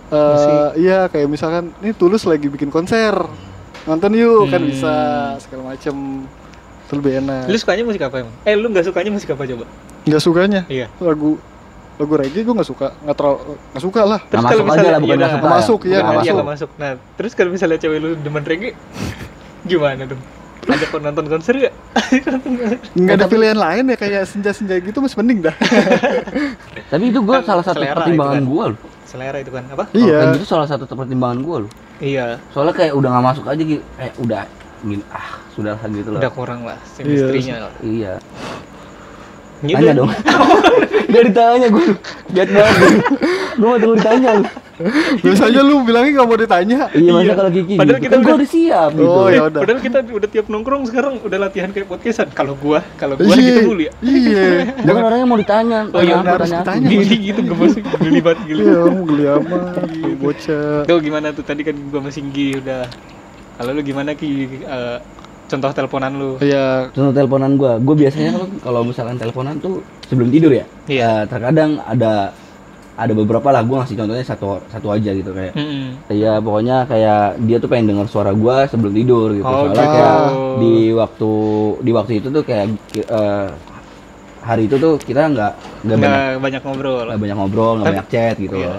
Eh 0.10 0.17
Musik. 0.28 0.54
iya 0.80 1.00
kayak 1.06 1.28
misalkan 1.28 1.63
ini 1.80 1.93
Tulus 1.93 2.24
lagi 2.24 2.45
bikin 2.45 2.69
konser. 2.69 3.13
Nonton 3.86 4.12
yuk 4.12 4.50
kan 4.50 4.58
Hmm. 4.58 4.67
bisa 4.67 4.93
segala 5.38 5.72
macem. 5.72 5.95
Itu 6.84 6.93
lebih 6.95 7.22
enak. 7.22 7.45
lu 7.45 7.54
sukanya 7.56 7.84
musik 7.84 8.02
apa 8.02 8.15
emang 8.19 8.34
eh 8.43 8.54
lu 8.54 8.65
nggak 8.65 8.82
sukanya 8.84 9.12
musik 9.12 9.30
apa 9.30 9.45
coba 9.45 9.65
Nggak 10.04 10.22
sukanya 10.22 10.62
iya 10.65 10.89
lagu 10.98 11.38
lagu 11.95 12.13
reggae 12.15 12.41
gue 12.41 12.50
nggak 12.50 12.65
suka, 12.65 12.98
nggak 12.98 13.13
terlalu 13.13 13.38
nggak 13.69 13.84
suka 13.84 14.02
lah. 14.02 14.19
Nggak 14.24 14.41
masuk 14.41 14.65
aja 14.65 14.88
lah, 14.89 15.00
bukan 15.00 15.17
iya, 15.19 15.28
ya. 15.28 15.38
Masuk, 15.38 15.80
iya, 15.84 15.98
nggak 16.00 16.15
iya, 16.17 16.32
masuk. 16.34 16.45
masuk 16.48 16.69
nah 16.76 16.91
terus 17.13 17.32
kalau 17.36 17.52
misalnya 17.52 17.78
cewek 17.78 18.00
lu 18.00 18.17
demen 18.17 18.41
reggae 18.41 18.74
gimana 19.69 20.08
dong 20.08 20.22
ajak 20.65 20.88
kau 20.88 20.98
nonton 20.98 21.26
konser 21.26 21.54
gak? 21.58 21.74
Nggak 22.98 23.15
ada 23.15 23.26
pilihan 23.26 23.58
lain 23.58 23.84
ya 23.86 23.98
kayak 23.98 24.24
senja-senja 24.24 24.78
gitu 24.78 24.98
masih 24.98 25.17
mending 25.17 25.39
dah. 25.43 25.56
Tapi 26.91 27.04
itu 27.06 27.19
gua 27.22 27.41
Kan 27.41 27.45
salah 27.48 27.63
satu 27.65 27.82
pertimbangan 27.82 28.38
kan. 28.38 28.43
gua 28.45 28.63
loh. 28.74 28.80
Selera 29.10 29.41
itu 29.41 29.50
kan 29.50 29.65
apa? 29.74 29.89
Iya. 29.98 30.38
gitu 30.38 30.45
salah 30.45 30.69
satu 30.69 30.86
pertimbangan 30.86 31.41
gua 31.41 31.58
loh. 31.65 31.72
iya 31.98 32.38
Soalnya 32.54 32.78
kayak 32.78 32.93
udah 32.93 33.10
nggak 33.10 33.26
masuk 33.34 33.45
aja 33.50 33.63
gitu. 33.65 33.82
Eh 33.98 34.13
udah 34.22 34.45
gini 34.86 35.02
ah 35.10 35.41
sudah 35.58 35.74
lah 35.76 35.89
gitu 35.89 36.10
loh. 36.13 36.22
udah 36.22 36.32
kurang 36.32 36.62
lah 36.63 36.78
chemistry-nya 36.93 37.67
lah 37.67 37.74
Iya. 37.82 38.13
Gitu. 39.60 39.76
Tanya 39.76 39.91
dong. 39.98 40.12
Gak 41.12 41.24
ditanya 41.26 41.67
gue. 41.74 41.86
Lihat 42.38 42.50
banget. 42.54 42.91
gue 43.58 43.65
mau 43.67 43.80
tunggu 43.82 43.98
ditanya 43.98 44.30
lu. 44.38 44.43
Biasanya 45.24 45.62
lu 45.62 45.84
bilangnya 45.84 46.12
nggak 46.15 46.28
mau 46.28 46.38
ditanya. 46.38 46.80
Iya, 46.89 47.12
masa 47.12 47.24
Iya. 47.24 47.34
kalau 47.36 47.52
Kiki 47.52 47.76
Padahal 47.76 47.98
gitu. 47.98 48.04
kita 48.04 48.13
kan 48.13 48.22
udah- 48.22 48.38
udah 48.38 48.50
siap 48.50 48.89
gitu. 48.92 49.10
Oh, 49.10 49.28
ya 49.28 49.42
udah. 49.46 49.60
Padahal 49.60 49.80
kita 49.80 49.98
udah 50.10 50.30
tiap 50.30 50.46
nongkrong 50.48 50.84
sekarang 50.86 51.13
udah 51.20 51.38
latihan 51.39 51.70
kayak 51.70 51.88
podcastan. 51.88 52.28
Kalau 52.32 52.54
gua, 52.56 52.80
kalau 52.96 53.13
gua 53.15 53.36
gitu 53.36 53.62
mulu 53.65 53.82
ya. 53.82 53.94
Iya. 54.00 54.46
Kan 54.88 55.04
orangnya 55.04 55.26
mau 55.26 55.38
ditanya. 55.38 55.80
Oh, 55.89 56.00
iya, 56.00 56.15
harus 56.18 56.50
ditanya. 56.50 56.88
Gili 56.88 57.15
gitu 57.26 57.39
gemes 57.44 57.74
geli 57.76 58.20
banget 58.20 58.39
geli. 58.46 58.62
Iya, 58.62 58.78
kamu 58.82 59.02
geli 59.06 59.24
amat, 59.30 59.62
lu 59.98 60.15
bocah. 60.18 60.78
Tuh 60.84 60.98
gimana 61.00 61.28
tuh 61.32 61.44
tadi 61.44 61.62
kan 61.62 61.76
gua 61.89 62.00
sama 62.00 62.10
Singgi 62.10 62.48
udah. 62.58 62.84
Kalau 63.56 63.72
lu 63.72 63.82
gimana 63.82 64.10
Ki 64.13 64.32
Eh, 64.50 64.98
contoh 65.48 65.70
teleponan 65.70 66.12
lu? 66.13 66.32
Iya, 66.39 66.88
Contoh 66.89 67.12
teleponan 67.12 67.52
gue, 67.56 67.74
gue 67.80 67.96
biasanya 67.98 68.32
kalau 68.32 68.48
kalau 68.62 68.82
misalkan 68.84 69.18
teleponan 69.18 69.58
tuh 69.58 69.82
sebelum 70.06 70.30
tidur 70.30 70.54
ya. 70.54 70.63
Iya. 70.86 71.26
Terkadang 71.26 71.82
ada 71.82 72.32
ada 73.00 73.14
beberapa 73.14 73.48
lah 73.48 73.62
gue 73.62 73.72
ngasih 73.74 73.96
contohnya 73.96 74.22
satu 74.22 74.48
satu 74.68 74.88
aja 74.90 75.10
gitu 75.10 75.32
kayak. 75.32 75.54
Mm-mm. 75.54 76.04
Iya 76.08 76.38
pokoknya 76.38 76.84
kayak 76.84 77.22
dia 77.42 77.58
tuh 77.58 77.68
pengen 77.68 77.88
denger 77.90 78.08
suara 78.08 78.32
gue 78.32 78.56
sebelum 78.68 78.92
tidur 78.92 79.32
gitu. 79.32 79.44
Oh, 79.44 79.66
Soalnya 79.66 79.80
gitu. 79.80 79.88
kayak 79.90 80.18
di 80.58 80.74
waktu 80.92 81.32
di 81.80 81.92
waktu 81.92 82.12
itu 82.16 82.28
tuh 82.28 82.44
kayak 82.44 82.66
eh, 82.94 83.48
hari 84.40 84.66
itu 84.66 84.76
tuh 84.76 84.96
kita 84.98 85.28
nggak 85.28 85.52
nggak 85.82 85.98
banyak 85.98 86.14
banyak 86.38 86.62
ngobrol. 86.62 87.06
nggak 87.06 87.20
banyak 87.20 87.38
ngobrol 87.38 87.72
nggak 87.76 87.88
banyak 87.90 88.08
chat 88.08 88.36
gitu. 88.36 88.56
Iya. 88.58 88.76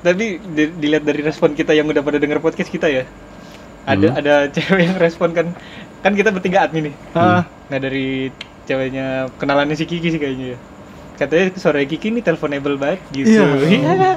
Tapi 0.00 0.24
di- 0.40 0.72
dilihat 0.74 1.04
dari 1.04 1.20
respon 1.20 1.52
kita 1.52 1.70
yang 1.70 1.86
udah 1.86 2.00
pada 2.00 2.16
denger 2.16 2.38
podcast 2.38 2.68
kita 2.68 2.88
ya. 2.88 3.04
Ada 3.82 4.08
Hmm. 4.08 4.18
ada 4.18 4.34
cewek 4.54 4.82
yang 4.82 4.96
respon 4.96 5.30
kan 5.30 5.46
kan 6.00 6.12
kita 6.12 6.28
bertiga 6.28 6.64
admin 6.64 6.90
nih. 6.90 6.94
Ah, 7.12 7.44
Nah 7.68 7.78
dari 7.78 8.32
ceweknya 8.64 9.06
kenalannya 9.36 9.74
si 9.74 9.84
Kiki 9.84 10.08
sih 10.08 10.16
kayaknya 10.16 10.54
ya. 10.54 10.58
Katanya 11.20 11.52
suara 11.60 11.84
Kiki 11.84 12.08
nih 12.16 12.24
teleponable 12.24 12.80
banget 12.80 13.04
gitu. 13.12 13.36
Iya. 13.36 13.44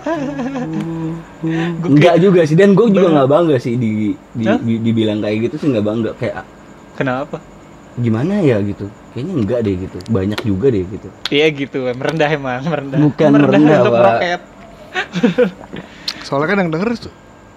Gua 1.44 1.92
Enggak 1.92 2.16
kayak, 2.16 2.24
juga 2.24 2.42
sih 2.48 2.56
dan 2.56 2.72
gue 2.72 2.88
juga 2.88 3.08
nggak 3.12 3.28
bangga 3.30 3.58
sih 3.60 3.76
di, 3.76 4.16
di, 4.32 4.46
di- 4.48 4.80
dibilang 4.80 5.20
kayak 5.20 5.52
gitu 5.52 5.56
sih 5.60 5.68
nggak 5.76 5.84
bangga 5.84 6.12
kayak 6.16 6.48
kenapa? 6.96 7.44
gimana 7.94 8.42
ya 8.42 8.58
gitu 8.64 8.90
kayaknya 9.14 9.34
enggak 9.38 9.60
deh 9.62 9.76
gitu 9.86 9.98
banyak 10.10 10.40
juga 10.42 10.74
deh 10.74 10.82
gitu 10.82 11.08
Iya 11.30 11.48
gitu, 11.54 11.86
merendah 11.94 12.26
emang, 12.26 12.66
merendah. 12.66 12.98
Bukan 12.98 13.28
merendah, 13.30 13.78
untuk 13.86 13.94
Pak. 13.94 14.02
meroket. 14.02 14.42
soalnya 16.26 16.48
kan 16.50 16.58
yang 16.64 16.72
denger 16.74 16.90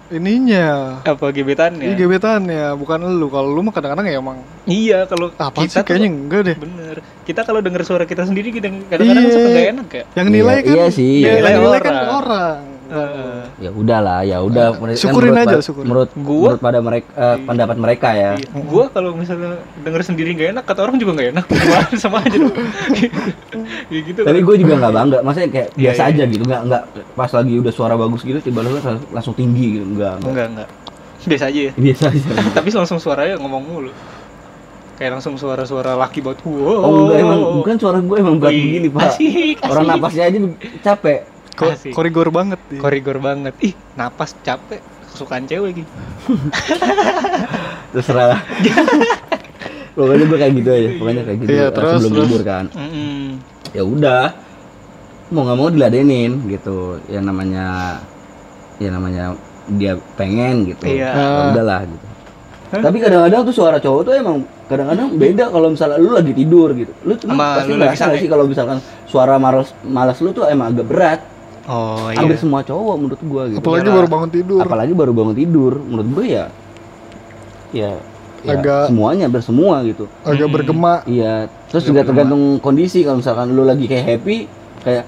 ininya. 0.09 0.67
Apa 1.03 1.29
gebetannya? 1.29 1.83
Ini 1.83 1.95
gebetannya, 1.95 2.73
bukan 2.73 2.99
lu. 3.13 3.27
Kalau 3.27 3.49
lu 3.49 3.61
mah 3.61 3.71
kadang-kadang 3.71 4.05
ya 4.05 4.17
emang 4.17 4.37
Iya, 4.63 5.03
kalau 5.03 5.31
apa 5.31 5.59
kita 5.61 5.79
sih 5.79 5.85
kayaknya 5.85 6.07
tuh- 6.07 6.17
enggak 6.17 6.41
deh. 6.43 6.57
bener. 6.57 6.95
Kita 7.23 7.41
kalau 7.41 7.59
denger 7.59 7.81
suara 7.83 8.03
kita 8.03 8.23
sendiri 8.23 8.49
kita 8.49 8.67
kadang-kadang 8.87 9.23
Iya. 9.23 9.33
suka 9.33 9.49
gak 9.49 9.67
enak 9.69 9.87
ya. 9.89 10.03
Yang 10.15 10.27
nilai 10.29 10.55
Iya, 10.55 10.63
kan 10.63 10.75
iya 10.75 10.85
sih. 10.89 11.13
yang 11.21 11.35
Nilai 11.37 11.51
nilai 11.57 11.79
kan 11.79 11.95
orang. 12.13 12.59
Orang. 12.89 13.09
Heeh. 13.09 13.41
ya 13.57 13.69
udahlah 13.71 14.19
ya 14.21 14.37
udah 14.39 14.67
menurut- 14.73 14.93
kan 14.93 15.01
syukurin 15.01 15.31
menurut 15.31 15.47
aja, 15.49 15.55
syukurin. 15.61 15.85
menurut 15.85 16.09
Gua- 16.13 16.41
menurut 16.47 16.61
pada 16.61 16.79
mereka 16.79 17.07
eh, 17.13 17.37
pendapat 17.41 17.77
mereka 17.77 18.09
ya 18.11 18.31
Iya. 18.33 18.47
Gua 18.61 18.85
kalau 18.87 19.11
misalnya 19.13 19.51
denger 19.77 20.01
sendiri 20.03 20.29
gak 20.33 20.49
enak, 20.51 20.63
kata 20.63 20.79
orang 20.81 20.95
juga 20.95 21.11
gak 21.15 21.29
enak. 21.31 21.45
Gua 21.65 21.79
sama 21.95 22.17
aja 22.19 22.37
dong. 22.37 22.55
ya 23.87 23.99
gitu. 24.01 24.19
tapi 24.19 24.39
gue 24.39 24.55
juga 24.57 24.73
nggak 24.77 24.93
bangga 24.93 25.17
maksudnya 25.19 25.49
kayak 25.49 25.69
Iya, 25.69 25.81
biasa 25.81 26.01
iya. 26.01 26.09
aja 26.09 26.23
gitu 26.27 26.43
nggak 26.43 26.61
nggak 26.63 26.83
pas 27.13 27.31
lagi 27.31 27.53
udah 27.55 27.73
suara 27.73 27.93
bagus 27.95 28.21
gitu 28.21 28.39
tiba-tiba 28.41 28.77
langsung, 28.77 29.01
langsung 29.11 29.33
tinggi 29.33 29.65
gitu 29.75 29.85
enggak, 29.87 30.13
enggak. 30.17 30.29
enggak 30.29 30.47
enggak. 30.53 30.69
Biasa 31.25 31.45
aja 31.45 31.59
ya. 31.61 31.71
biasa 31.75 32.03
aja 32.07 32.29
Tapi 32.57 32.69
langsung 32.71 32.97
suaranya 32.97 33.35
ngomong 33.37 33.63
mulu. 33.63 33.91
Kayak 34.95 35.11
langsung 35.13 35.35
suara-suara 35.35 35.93
laki 35.93 36.19
banget. 36.19 36.41
Wow. 36.41 36.57
oh 36.79 36.91
enggak 37.03 37.17
emang 37.19 37.39
bukan 37.55 37.75
suara 37.75 37.97
gue 37.99 38.17
emang 38.17 38.35
Wih, 38.35 38.43
begini 38.43 38.87
pak 38.89 39.01
Asik, 39.07 39.57
orang 39.63 39.83
asik. 39.83 39.91
napasnya 39.93 40.23
aja 40.25 40.37
capek 40.83 41.19
Ko- 41.57 41.73
Asik. 41.73 41.91
korigor 41.91 42.29
banget 42.29 42.61
dia. 42.67 42.77
Korigor 42.77 43.17
banget. 43.17 43.53
Ih, 43.59 43.73
napas 43.93 44.37
capek. 44.39 44.77
Kesukaan 45.07 45.43
cewek 45.43 45.73
lagi. 45.73 45.83
terserah 47.89 48.27
lah 48.29 48.41
pokoknya 49.93 50.23
gue 50.23 50.37
kayak 50.37 50.53
gitu 50.53 50.69
aja 50.69 50.89
pokoknya 50.95 51.21
kayak 51.23 51.37
gitu 51.39 51.49
Iya, 51.49 51.63
eh, 51.63 51.69
terus, 51.71 51.91
sebelum 51.95 52.11
terus. 52.13 52.27
tidur 52.27 52.41
kan 52.43 52.65
Mm-mm. 52.69 53.21
ya 53.71 53.83
udah 53.83 54.23
mau 55.27 55.41
nggak 55.41 55.57
mau 55.57 55.69
diladenin 55.69 56.31
gitu 56.45 56.77
ya 57.07 57.19
namanya 57.19 57.65
ya 58.77 58.89
namanya 58.89 59.33
dia 59.69 59.97
pengen 60.13 60.67
gitu 60.67 60.85
Iya. 60.85 61.09
ya 61.11 61.27
udahlah 61.51 61.81
gitu 61.83 62.05
tapi 62.69 62.97
kadang-kadang 62.99 63.41
tuh 63.41 63.55
suara 63.55 63.79
cowok 63.79 64.01
tuh 64.03 64.13
emang 64.13 64.37
kadang-kadang 64.67 65.07
beda 65.15 65.47
kalau 65.47 65.71
misalnya 65.71 65.97
lu 65.97 66.11
lagi 66.11 66.35
tidur 66.35 66.75
gitu 66.75 66.91
lu 67.01 67.15
tuh 67.15 67.25
Sama 67.25 67.57
pasti 67.57 67.71
lu 67.71 67.81
santai. 67.89 68.19
sih 68.19 68.27
kalau 68.27 68.43
misalkan 68.43 68.77
suara 69.07 69.39
malas 69.39 69.71
malas 69.81 70.19
lu 70.19 70.29
tuh 70.29 70.45
emang 70.45 70.69
agak 70.69 70.85
berat 70.85 71.19
Oh 71.67 72.07
hampir 72.09 72.37
semua 72.37 72.61
cowok 72.61 72.95
menurut 72.95 73.21
gua 73.21 73.43
gitu 73.45 73.59
Apalagi 73.59 73.83
Iyalah. 73.83 73.97
baru 73.97 74.07
bangun 74.09 74.29
tidur. 74.31 74.59
apalagi 74.61 74.93
baru 74.93 75.11
bangun 75.11 75.35
tidur 75.35 75.73
menurut 75.77 76.09
gua 76.09 76.23
ya 76.25 76.45
ya, 77.69 77.91
ya 78.41 78.53
Agak- 78.53 78.87
semuanya 78.87 79.27
bersemua 79.27 79.83
gitu 79.83 80.07
Agak 80.21 80.41
Mm-mm. 80.41 80.53
bergema. 80.53 80.93
iya 81.05 81.33
terus 81.67 81.81
Agak 81.81 81.85
juga 81.85 81.99
bergema. 81.99 82.09
tergantung 82.15 82.43
kondisi 82.57 82.99
kalau 83.01 83.17
misalkan 83.17 83.47
lu 83.49 83.63
lagi 83.63 83.85
kayak 83.85 84.05
happy 84.09 84.37
kayak 84.81 85.05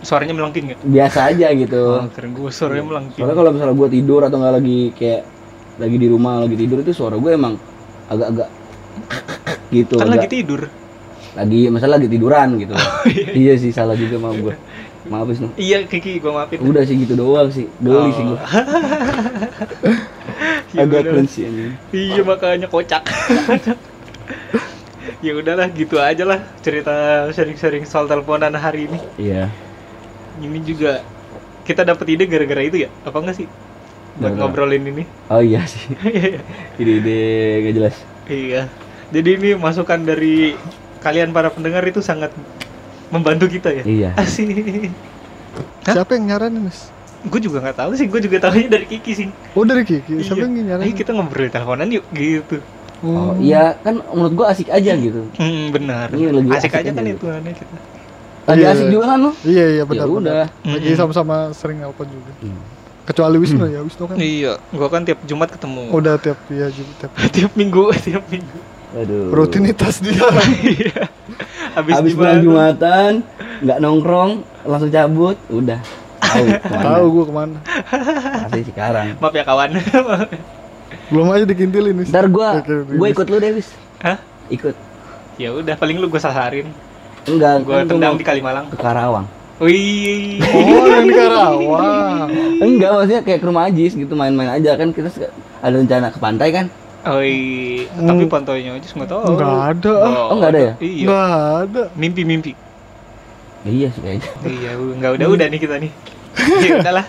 Suaranya 0.00 0.34
melengking 0.34 0.64
nggak? 0.66 0.78
biasa 0.82 1.18
aja 1.28 1.46
gitu 1.52 1.82
Oh, 1.96 2.10
keren 2.10 2.30
gue 2.32 2.50
suaranya 2.50 2.82
melengking. 2.84 3.16
soalnya 3.16 3.36
kalau 3.36 3.50
misalnya 3.52 3.76
gua 3.76 3.88
tidur 3.88 4.20
atau 4.20 4.36
nggak 4.36 4.54
lagi 4.54 4.78
kayak 4.92 5.22
lagi 5.74 5.96
di 5.96 6.06
rumah 6.06 6.34
lagi 6.38 6.56
tidur 6.56 6.78
itu 6.78 6.90
suara 6.90 7.14
gue 7.14 7.30
emang 7.30 7.54
agak-agak 8.04 8.48
gitu 9.72 9.94
kan 9.96 10.06
lagi 10.06 10.18
agak- 10.20 10.34
tidur. 10.34 10.60
lagi 11.32 11.60
masalah 11.66 11.96
lagi 11.96 12.08
tiduran 12.08 12.58
gitu 12.58 12.74
iya 13.40 13.54
sih 13.54 13.70
salah 13.70 13.94
juga 13.94 14.18
maaf 14.18 14.36
gue 14.36 14.54
maaf 15.02 15.26
Wisnu 15.26 15.50
Iya, 15.56 15.82
Kiki, 15.84 16.22
gua 16.22 16.44
maafin. 16.44 16.62
udah 16.62 16.82
sih 16.82 16.94
gitu 16.98 17.14
doang 17.14 17.50
sih 17.50 17.66
geli 17.78 18.10
sih 18.12 18.24
gue 18.24 18.38
Oh. 18.38 18.38
Ya 20.72 20.88
agak 20.88 21.04
cringe 21.04 21.28
sih 21.28 21.44
anjing. 21.44 21.76
Iya, 21.92 22.24
makanya 22.24 22.64
kocak. 22.64 23.04
ya 25.24 25.32
udahlah, 25.36 25.68
gitu 25.68 26.00
aja 26.00 26.24
lah 26.24 26.40
cerita 26.64 27.28
sharing-sharing 27.28 27.84
soal 27.84 28.08
teleponan 28.08 28.56
hari 28.56 28.88
ini. 28.88 28.98
iya 29.20 29.52
ini 30.40 30.64
juga 30.64 31.04
kita 31.62 31.84
dapat 31.84 32.08
ide 32.08 32.24
gara-gara 32.24 32.64
itu 32.64 32.80
ya? 32.82 32.90
Apa 33.04 33.20
enggak 33.20 33.36
sih? 33.36 33.46
Buat 34.16 34.32
ngobrolin 34.34 34.80
ini. 34.82 35.04
Oh 35.28 35.44
iya 35.44 35.60
sih. 35.68 35.92
Ide-ide 36.80 37.20
gak 37.62 37.74
jelas. 37.76 37.96
iya. 38.26 38.64
Jadi 39.12 39.28
ini 39.36 39.50
masukan 39.54 40.00
dari 40.00 40.56
kalian 41.04 41.36
para 41.36 41.52
pendengar 41.52 41.84
itu 41.84 42.00
sangat 42.00 42.32
membantu 43.12 43.44
kita 43.46 43.68
ya. 43.70 43.84
Iya. 43.84 44.10
Asik. 44.16 44.88
Hah? 45.84 45.94
Siapa 45.94 46.16
yang 46.16 46.32
nyaranin, 46.32 46.64
Mas? 46.64 46.88
Gue 47.22 47.38
juga 47.38 47.60
nggak 47.60 47.76
tahu 47.76 47.92
sih, 47.94 48.08
gue 48.08 48.18
juga 48.18 48.40
tahunya 48.40 48.66
dari 48.66 48.86
Kiki 48.88 49.12
sih. 49.14 49.28
Oh, 49.52 49.62
dari 49.62 49.84
Kiki. 49.84 50.18
Siapa 50.18 50.40
Iya. 50.40 50.42
yang 50.42 50.52
Ayo 50.56 50.64
nyaranin? 50.66 50.96
kita 50.96 51.10
ngobrol 51.12 51.46
teleponan 51.46 51.86
yuk 51.86 52.04
gitu. 52.10 52.58
Oh, 53.02 53.34
iya 53.36 53.74
kan 53.76 53.98
menurut 53.98 54.30
gua 54.32 54.46
asik 54.48 54.70
aja 54.70 54.94
gitu. 54.94 55.26
Hmm, 55.34 55.70
benar. 55.70 56.14
Iya, 56.14 56.30
asik, 56.30 56.54
asik 56.54 56.72
aja 56.72 56.86
aja 56.86 56.90
kan 56.94 57.02
gitu. 57.04 57.18
itu 57.18 57.26
aneh 57.28 57.50
kita. 57.50 57.76
Lagi 58.42 58.62
Iya. 58.62 58.70
asik 58.70 58.86
juga 58.88 59.04
kan 59.04 59.18
lu? 59.18 59.30
Iya, 59.42 59.64
iya 59.66 59.76
Ya 59.76 59.84
benar. 59.84 60.06
udah. 60.06 60.44
benar. 60.46 60.70
Lagi 60.70 60.86
Mm-mm. 60.86 60.98
sama-sama 61.02 61.36
sering 61.50 61.82
nelpon 61.82 62.06
juga. 62.06 62.30
Hmm. 62.38 62.62
Kecuali 63.02 63.36
Wisnu 63.36 63.66
ya, 63.66 63.82
Wisnu 63.82 64.04
kan. 64.06 64.14
Iya, 64.16 64.52
gua 64.70 64.86
kan 64.86 65.02
tiap 65.02 65.18
Jumat 65.26 65.50
ketemu. 65.50 65.82
Udah 65.90 66.14
tiap 66.16 66.38
ya 66.46 66.70
tiap 66.70 67.10
tiap 67.34 67.52
minggu, 67.52 67.90
tiap 68.00 68.22
minggu. 68.30 68.58
Aduh. 68.92 69.34
rutinitas 69.34 69.98
dia. 69.98 70.22
Iya. 70.62 71.10
Habis, 71.72 71.92
Habis 71.94 72.14
mana? 72.14 72.38
Jumatan, 72.38 73.12
nggak 73.60 73.78
nongkrong, 73.78 74.30
langsung 74.62 74.90
cabut, 74.90 75.36
udah. 75.48 75.80
Tahu 76.62 77.04
gua 77.14 77.24
ke 77.24 77.34
mana. 77.34 77.58
Pasti 78.42 78.62
sekarang. 78.64 79.16
Maaf 79.16 79.32
ya 79.32 79.42
kawan. 79.42 79.70
Belum 81.12 81.28
aja 81.28 81.44
dikintilin 81.44 81.96
Wis. 81.96 82.08
Ntar 82.08 82.28
gua 82.28 82.60
Wis. 82.90 83.12
ikut 83.12 83.26
lu 83.26 83.36
deh, 83.36 83.52
Wis. 83.52 83.68
Hah? 84.00 84.16
Ikut. 84.48 84.76
ya 85.36 85.48
udah, 85.50 85.74
paling 85.74 85.96
lu 85.96 86.06
gua 86.06 86.20
sasarin. 86.20 86.68
Enggak, 87.24 87.62
Gua 87.62 87.80
kan 87.80 87.84
gua 87.84 87.90
tendang 87.90 88.14
di 88.16 88.24
Kalimalang. 88.24 88.66
ke 88.68 88.76
Karawang. 88.76 89.26
Wih. 89.58 90.42
Oh, 90.42 90.86
yang 90.86 91.06
di 91.06 91.14
Karawang. 91.14 92.28
Enggak, 92.66 92.90
maksudnya 92.92 93.22
kayak 93.22 93.40
ke 93.40 93.46
rumah 93.46 93.64
Ajis 93.66 93.92
gitu 93.92 94.12
main-main 94.12 94.50
aja 94.52 94.74
kan 94.74 94.88
kita 94.90 95.08
ada 95.58 95.74
rencana 95.74 96.08
ke 96.08 96.18
pantai 96.18 96.48
kan? 96.50 96.66
Wih, 97.02 97.90
Hmm. 97.90 98.06
tapi 98.06 98.24
pantainya 98.26 98.70
aja 98.72 98.86
nggak 98.88 99.10
tahu. 99.10 99.22
Enggak 99.28 99.52
ada. 99.74 99.94
Oh, 100.28 100.36
nggak 100.36 100.50
ada 100.50 100.60
ya? 100.60 100.72
Iya. 100.78 101.02
Enggak 101.02 101.28
ada. 101.60 101.82
Mimpi-mimpi. 101.92 102.52
Ya, 103.62 103.70
iya 103.70 103.88
sih 103.90 104.00
kayaknya. 104.00 104.30
iya, 104.44 104.70
nggak 104.74 105.10
udah 105.16 105.26
udah 105.28 105.46
nih 105.48 105.60
kita 105.60 105.76
nih. 105.78 105.90
ya 106.62 106.78
udahlah, 106.78 107.06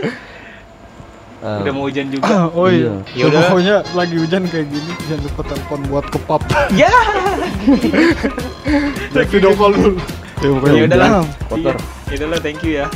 Eh, 1.44 1.60
udah 1.60 1.72
mau 1.72 1.84
hujan 1.84 2.08
juga. 2.08 2.48
Oh 2.50 2.66
iya. 2.68 3.04
Ya 3.12 3.20
Ya, 3.20 3.26
udah. 3.28 3.42
pokoknya 3.48 3.76
lagi 3.92 4.16
hujan 4.16 4.48
kayak 4.48 4.64
gini 4.66 4.92
jangan 5.04 5.22
lupa 5.24 5.42
telepon 5.46 5.80
buat 5.88 6.06
ke 6.08 6.20
pub. 6.22 6.42
Ya. 6.74 6.88
Ya, 9.14 9.22
video 9.28 9.52
call 9.54 9.76
dulu. 9.76 9.92
Ya 10.40 10.50
Ya 10.74 10.84
udahlah. 10.86 11.10
kotor. 11.46 11.76
Ya 12.10 12.16
udahlah, 12.18 12.40
thank 12.40 12.64
you 12.64 12.80
ya. 12.80 12.88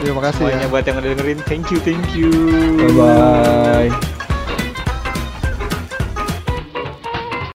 Ya 0.00 0.10
makasih 0.10 0.42
ya. 0.42 0.48
Semuanya 0.50 0.68
buat 0.68 0.82
yang 0.82 0.96
udah 0.96 1.10
dengerin, 1.12 1.40
thank 1.44 1.68
you, 1.68 1.78
thank 1.78 2.06
you. 2.10 2.32
Bye 2.80 2.90
bye. 2.96 4.19